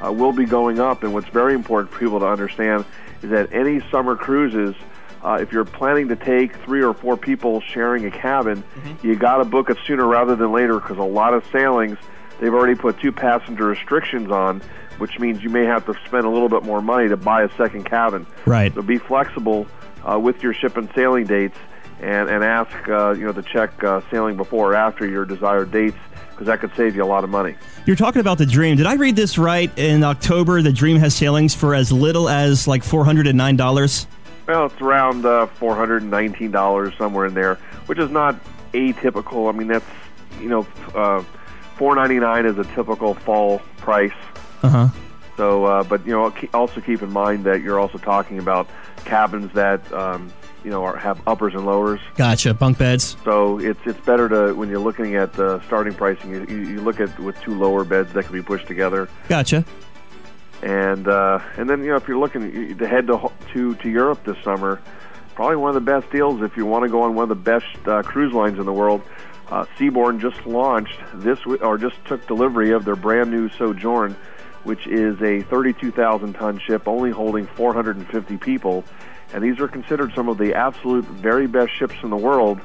uh, 0.04 0.12
will 0.12 0.32
be 0.32 0.46
going 0.46 0.80
up. 0.80 1.04
And 1.04 1.14
what's 1.14 1.28
very 1.28 1.54
important 1.54 1.92
for 1.92 2.00
people 2.00 2.22
to 2.22 2.26
understand 2.26 2.86
is 3.22 3.30
that 3.30 3.52
any 3.54 3.82
summer 3.92 4.16
cruises, 4.16 4.74
uh, 5.22 5.38
if 5.42 5.52
you're 5.52 5.66
planning 5.66 6.08
to 6.08 6.16
take 6.16 6.56
three 6.64 6.82
or 6.82 6.94
four 6.94 7.18
people 7.18 7.60
sharing 7.60 8.06
a 8.06 8.12
cabin, 8.12 8.64
mm-hmm. 8.64 9.06
you 9.06 9.18
got 9.18 9.38
to 9.38 9.46
book 9.46 9.70
it 9.70 9.78
sooner 9.86 10.08
rather 10.08 10.36
than 10.38 10.54
later 10.54 10.80
because 10.80 10.98
a 10.98 11.04
lot 11.04 11.34
of 11.34 11.44
sailings 11.52 11.98
they've 12.40 12.54
already 12.54 12.76
put 12.76 12.98
two 13.02 13.12
passenger 13.12 13.66
restrictions 13.66 14.32
on, 14.32 14.62
which 14.98 15.20
means 15.20 15.44
you 15.44 15.50
may 15.50 15.66
have 15.66 15.86
to 15.88 15.94
spend 16.06 16.26
a 16.26 16.30
little 16.30 16.50
bit 16.50 16.64
more 16.64 16.82
money 16.82 17.10
to 17.10 17.18
buy 17.18 17.44
a 17.44 17.50
second 17.58 17.84
cabin. 17.84 18.26
Right. 18.46 18.74
So 18.74 18.82
be 18.82 18.98
flexible 18.98 19.68
uh, 20.10 20.18
with 20.18 20.42
your 20.42 20.54
ship 20.54 20.78
and 20.78 20.90
sailing 20.96 21.26
dates 21.26 21.58
and, 22.02 22.30
and 22.30 22.44
ask 22.44 22.90
uh, 22.90 23.12
you 23.12 23.26
know 23.26 23.34
to 23.34 23.44
check 23.44 23.84
uh, 23.84 24.02
sailing 24.12 24.38
before 24.38 24.72
or 24.72 24.76
after 24.76 25.08
your 25.08 25.26
desired 25.26 25.72
dates 25.72 25.98
because 26.32 26.48
that 26.48 26.60
could 26.60 26.76
save 26.76 26.96
you 26.96 27.04
a 27.04 27.06
lot 27.06 27.24
of 27.24 27.30
money. 27.30 27.56
You're 27.86 27.96
talking 27.96 28.20
about 28.20 28.38
the 28.38 28.46
Dream. 28.46 28.76
Did 28.76 28.88
I 28.88 28.96
read 28.96 29.16
this 29.16 29.38
right? 29.38 29.72
In 29.78 30.04
October, 30.04 30.62
the 30.62 30.74
Dream 30.74 30.98
has 30.98 31.16
sailings 31.16 31.56
for 31.56 31.74
as 31.74 31.92
little 31.92 32.28
as 32.28 32.68
like 32.68 32.84
four 32.84 33.06
hundred 33.06 33.28
and 33.28 33.38
nine 33.38 33.56
dollars. 33.56 34.08
Well, 34.48 34.68
it's 34.68 34.80
around 34.82 35.26
uh, 35.26 35.48
four 35.48 35.76
hundred 35.76 36.02
and 36.02 36.12
nineteen 36.12 36.52
dollars 36.52 36.94
somewhere 36.98 37.26
in 37.26 37.34
there, 37.34 37.56
which 37.86 38.00
is 38.00 38.12
not 38.12 38.36
atypical. 38.74 39.52
I 39.52 39.58
mean, 39.58 39.68
that's 39.68 39.86
you 40.40 40.50
know, 40.50 40.68
uh, 40.94 41.24
four 41.78 41.96
ninety 41.96 42.20
nine 42.20 42.46
is 42.46 42.58
a 42.58 42.66
typical 42.66 43.14
fall 43.14 43.60
price. 43.78 44.12
Uh 44.62 44.70
huh. 44.70 44.90
So, 45.38 45.66
uh, 45.66 45.84
but 45.84 46.06
you 46.06 46.14
know, 46.14 46.34
also 46.54 46.82
keep 46.82 47.02
in 47.02 47.12
mind 47.12 47.44
that 47.46 47.62
you're 47.62 47.80
also 47.80 47.98
talking 47.98 48.40
about 48.40 48.70
cabins 49.04 49.52
that 49.54 49.92
um, 49.92 50.32
you 50.66 50.72
know 50.72 50.84
are, 50.84 50.98
have 50.98 51.22
uppers 51.28 51.54
and 51.54 51.66
lowers. 51.66 52.02
Gotcha, 52.16 52.54
bunk 52.54 52.80
beds. 52.80 53.16
So 53.24 53.60
it's 53.60 53.80
it's 53.86 54.00
better 54.02 54.28
to 54.28 54.54
when 54.54 54.68
you're 54.68 54.80
looking 54.80 55.16
at 55.16 55.32
the 55.34 55.62
starting 55.68 55.94
pricing, 55.94 56.32
you, 56.32 56.58
you 56.58 56.82
look 56.82 57.00
at 57.00 57.18
with 57.20 57.40
two 57.42 57.58
lower 57.58 57.86
beds 57.86 58.12
that 58.14 58.24
can 58.26 58.34
be 58.34 58.42
pushed 58.42 58.66
together. 58.66 59.08
Gotcha. 59.30 59.64
And 60.64 61.08
uh, 61.08 61.40
and 61.58 61.70
then 61.70 61.84
you 61.84 61.92
know 61.92 61.98
if 61.98 62.08
you're 62.08 62.18
looking 62.18 62.78
to 62.78 62.88
head 62.88 63.06
to 63.08 63.32
to 63.54 63.76
to 63.76 63.90
Europe 63.90 64.24
this 64.26 64.44
summer, 64.44 64.82
probably 65.36 65.58
one 65.58 65.70
of 65.70 65.76
the 65.76 65.92
best 65.92 66.12
deals 66.12 66.42
if 66.42 66.58
you 66.58 66.66
want 66.66 66.84
to 66.84 66.90
go 66.90 67.04
on 67.04 67.14
one 67.14 67.24
of 67.24 67.30
the 67.30 67.36
best 67.36 67.88
uh, 67.88 68.02
cruise 68.02 68.34
lines 68.34 68.58
in 68.58 68.66
the 68.66 68.74
world. 68.74 69.04
Uh, 69.48 69.66
Seabourn 69.78 70.20
just 70.20 70.44
launched 70.48 71.00
this 71.14 71.38
or 71.46 71.78
just 71.78 72.04
took 72.06 72.26
delivery 72.26 72.72
of 72.72 72.84
their 72.84 72.96
brand 72.96 73.30
new 73.30 73.48
Sojourn, 73.50 74.16
which 74.64 74.88
is 74.88 75.22
a 75.22 75.42
32,000 75.44 76.34
ton 76.34 76.60
ship 76.60 76.88
only 76.88 77.12
holding 77.12 77.46
450 77.46 78.38
people 78.38 78.84
and 79.36 79.44
these 79.44 79.60
are 79.60 79.68
considered 79.68 80.14
some 80.16 80.30
of 80.30 80.38
the 80.38 80.56
absolute 80.56 81.04
very 81.06 81.46
best 81.46 81.74
ships 81.74 81.96
in 82.02 82.10
the 82.10 82.18
world. 82.18 82.60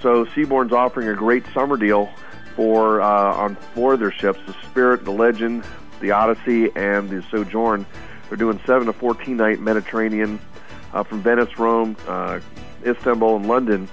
So 0.00 0.24
Seabourn's 0.24 0.72
offering 0.72 1.08
a 1.08 1.14
great 1.14 1.44
summer 1.52 1.76
deal 1.76 2.08
for 2.56 3.02
uh, 3.02 3.34
on 3.34 3.54
four 3.74 3.92
of 3.92 4.00
their 4.00 4.10
ships: 4.10 4.40
the 4.46 4.54
Spirit, 4.64 5.04
the 5.04 5.12
Legend, 5.12 5.64
the 6.00 6.12
Odyssey, 6.12 6.70
and 6.74 7.10
the 7.10 7.22
Sojourn. 7.30 7.84
They're 8.28 8.38
doing 8.38 8.58
seven 8.64 8.86
to 8.86 8.94
fourteen 8.94 9.36
night 9.36 9.60
Mediterranean 9.60 10.40
uh, 10.94 11.02
from 11.02 11.22
Venice, 11.22 11.58
Rome, 11.58 11.96
uh, 12.08 12.40
Istanbul, 12.84 13.36
and 13.36 13.46
London. 13.46 13.88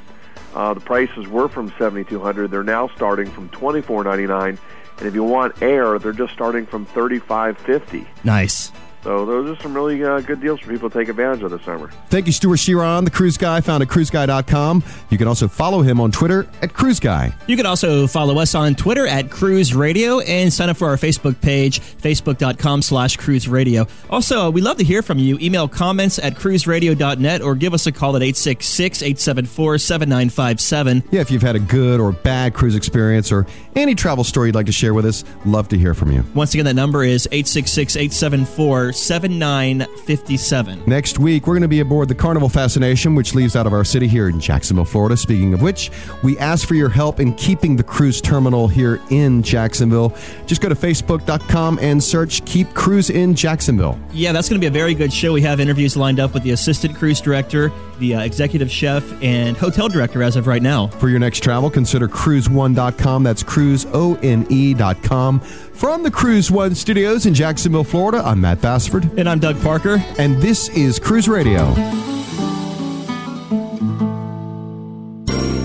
Uh, 0.55 0.73
the 0.73 0.79
prices 0.79 1.27
were 1.27 1.49
from 1.49 1.73
seventy 1.77 2.05
two 2.09 2.21
hundred. 2.21 2.51
They're 2.51 2.63
now 2.63 2.87
starting 2.95 3.29
from 3.29 3.49
twenty 3.49 3.81
four 3.81 4.03
ninety 4.03 4.27
nine, 4.27 4.57
and 4.97 5.07
if 5.07 5.13
you 5.13 5.23
want 5.23 5.61
air, 5.61 5.99
they're 5.99 6.13
just 6.13 6.31
starting 6.31 6.65
from 6.65 6.85
thirty 6.85 7.19
five 7.19 7.57
fifty. 7.57 8.07
Nice. 8.23 8.71
So 9.03 9.25
those 9.25 9.49
are 9.49 9.57
some 9.61 9.73
really 9.73 10.01
uh, 10.03 10.21
good 10.21 10.39
deals 10.39 10.61
for 10.61 10.71
people 10.71 10.89
to 10.89 10.97
take 10.97 11.09
advantage 11.09 11.43
of 11.43 11.51
this 11.51 11.61
summer. 11.63 11.91
Thank 12.09 12.25
you, 12.25 12.31
Stuart 12.31 12.55
Chiron, 12.57 13.03
the 13.03 13.11
Cruise 13.11 13.35
Guy, 13.37 13.59
found 13.59 13.83
at 13.83 13.89
cruiseguy.com. 13.89 14.81
You 15.09 15.17
can 15.17 15.27
also 15.27 15.49
follow 15.49 15.81
him 15.81 15.99
on 15.99 16.11
Twitter 16.11 16.47
at 16.61 16.71
Cruise 16.73 17.01
Guy. 17.01 17.33
You 17.47 17.57
can 17.57 17.65
also 17.65 18.07
follow 18.07 18.39
us 18.39 18.55
on 18.55 18.75
Twitter 18.75 19.05
at 19.05 19.29
Cruise 19.29 19.75
Radio 19.75 20.21
and 20.21 20.53
sign 20.53 20.69
up 20.69 20.77
for 20.77 20.87
our 20.87 20.95
Facebook 20.95 21.41
page, 21.41 21.81
facebook.com 21.81 22.81
slash 22.81 23.17
cruise 23.17 23.49
radio. 23.49 23.85
Also, 24.09 24.49
we 24.49 24.61
love 24.61 24.77
to 24.77 24.85
hear 24.85 25.01
from 25.01 25.19
you. 25.19 25.37
Email 25.39 25.67
comments 25.67 26.17
at 26.17 26.35
cruiseradio.net 26.35 27.41
or 27.41 27.55
give 27.55 27.73
us 27.73 27.85
a 27.87 27.91
call 27.91 28.15
at 28.15 28.21
866-874-7957. 28.21 31.03
Yeah, 31.11 31.19
if 31.19 31.29
you've 31.29 31.41
had 31.41 31.57
a 31.57 31.59
good 31.59 31.99
or 31.99 32.13
bad 32.13 32.53
cruise 32.53 32.75
experience 32.75 33.33
or 33.33 33.45
any 33.75 33.95
travel 33.95 34.23
story 34.23 34.47
you'd 34.47 34.55
like 34.55 34.67
to 34.67 34.71
share 34.71 34.93
with 34.93 35.05
us, 35.05 35.25
love 35.45 35.67
to 35.69 35.77
hear 35.77 35.93
from 35.93 36.09
you. 36.11 36.23
Once 36.33 36.53
again, 36.53 36.63
that 36.65 36.75
number 36.75 37.03
is 37.03 37.27
866 37.31 37.97
874 37.97 38.92
7957. 38.93 40.83
Next 40.85 41.19
week, 41.19 41.47
we're 41.47 41.53
going 41.53 41.61
to 41.63 41.67
be 41.67 41.79
aboard 41.79 42.07
the 42.07 42.15
Carnival 42.15 42.49
Fascination, 42.49 43.15
which 43.15 43.35
leaves 43.35 43.55
out 43.55 43.67
of 43.67 43.73
our 43.73 43.83
city 43.83 44.07
here 44.07 44.29
in 44.29 44.39
Jacksonville, 44.39 44.85
Florida. 44.85 45.17
Speaking 45.17 45.53
of 45.53 45.61
which, 45.61 45.91
we 46.23 46.37
ask 46.39 46.67
for 46.67 46.75
your 46.75 46.89
help 46.89 47.19
in 47.19 47.33
keeping 47.33 47.75
the 47.75 47.83
cruise 47.83 48.21
terminal 48.21 48.67
here 48.67 49.01
in 49.09 49.43
Jacksonville. 49.43 50.15
Just 50.45 50.61
go 50.61 50.69
to 50.69 50.75
facebook.com 50.75 51.79
and 51.81 52.03
search 52.03 52.45
Keep 52.45 52.73
Cruise 52.73 53.09
in 53.09 53.35
Jacksonville. 53.35 53.99
Yeah, 54.11 54.31
that's 54.31 54.49
going 54.49 54.59
to 54.59 54.63
be 54.63 54.67
a 54.67 54.71
very 54.71 54.93
good 54.93 55.11
show. 55.11 55.33
We 55.33 55.41
have 55.41 55.59
interviews 55.59 55.97
lined 55.97 56.19
up 56.19 56.33
with 56.33 56.43
the 56.43 56.51
assistant 56.51 56.95
cruise 56.95 57.21
director, 57.21 57.71
the 57.99 58.15
uh, 58.15 58.21
executive 58.21 58.71
chef, 58.71 59.03
and 59.23 59.57
hotel 59.57 59.87
director 59.89 60.23
as 60.23 60.35
of 60.35 60.47
right 60.47 60.61
now. 60.61 60.87
For 60.87 61.09
your 61.09 61.19
next 61.19 61.41
travel, 61.41 61.69
consider 61.69 62.07
cruise1.com. 62.07 63.23
That's 63.23 63.43
cruiseone.com. 63.43 65.39
From 65.73 66.03
the 66.03 66.11
Cruise 66.11 66.49
One 66.49 66.75
studios 66.75 67.25
in 67.25 67.33
Jacksonville, 67.33 67.83
Florida, 67.83 68.21
I'm 68.23 68.39
Matt 68.41 68.61
Bassford. 68.61 69.09
And 69.17 69.27
I'm 69.27 69.39
Doug 69.39 69.61
Parker. 69.61 70.03
And 70.17 70.41
this 70.41 70.69
is 70.69 70.99
Cruise 70.99 71.27
Radio. 71.27 71.73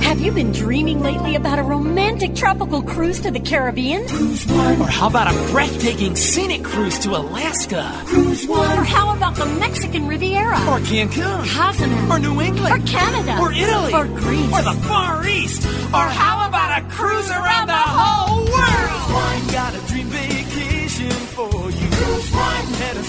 Have 0.03 0.19
you 0.21 0.33
been 0.33 0.51
dreaming 0.51 1.01
lately 1.01 1.37
about 1.37 1.59
a 1.59 1.63
romantic 1.63 2.35
tropical 2.35 2.83
cruise 2.83 3.21
to 3.21 3.31
the 3.31 3.39
Caribbean? 3.39 4.09
Cruise 4.09 4.47
One. 4.47 4.81
Or 4.81 4.87
how 4.89 5.07
about 5.09 5.33
a 5.33 5.53
breathtaking 5.53 6.17
scenic 6.17 6.65
cruise 6.65 6.99
to 7.01 7.11
Alaska? 7.11 8.03
Cruise 8.07 8.47
One. 8.49 8.79
Or 8.79 8.85
how 8.85 9.15
about 9.15 9.37
the 9.37 9.47
Mexican 9.47 10.09
Riviera? 10.09 10.57
Or 10.69 10.81
Cancun? 10.81 11.47
Cozumel. 11.55 12.13
Or 12.13 12.19
New 12.19 12.41
England? 12.41 12.83
Or 12.83 12.87
Canada? 12.87 13.39
Or 13.41 13.53
Italy? 13.53 13.93
Or 13.93 14.07
Greece? 14.07 14.53
Or 14.53 14.63
the 14.63 14.81
Far 14.89 15.27
East? 15.29 15.65
Or 15.95 16.09
how 16.09 16.49
about 16.49 16.83
a 16.83 16.87
cruise 16.89 17.31
around 17.31 17.69
the 17.69 17.75
whole 17.75 18.39
world? 18.39 18.55
Cruise 18.57 19.15
One. 19.15 19.53
Got 19.53 19.75
a 19.75 19.88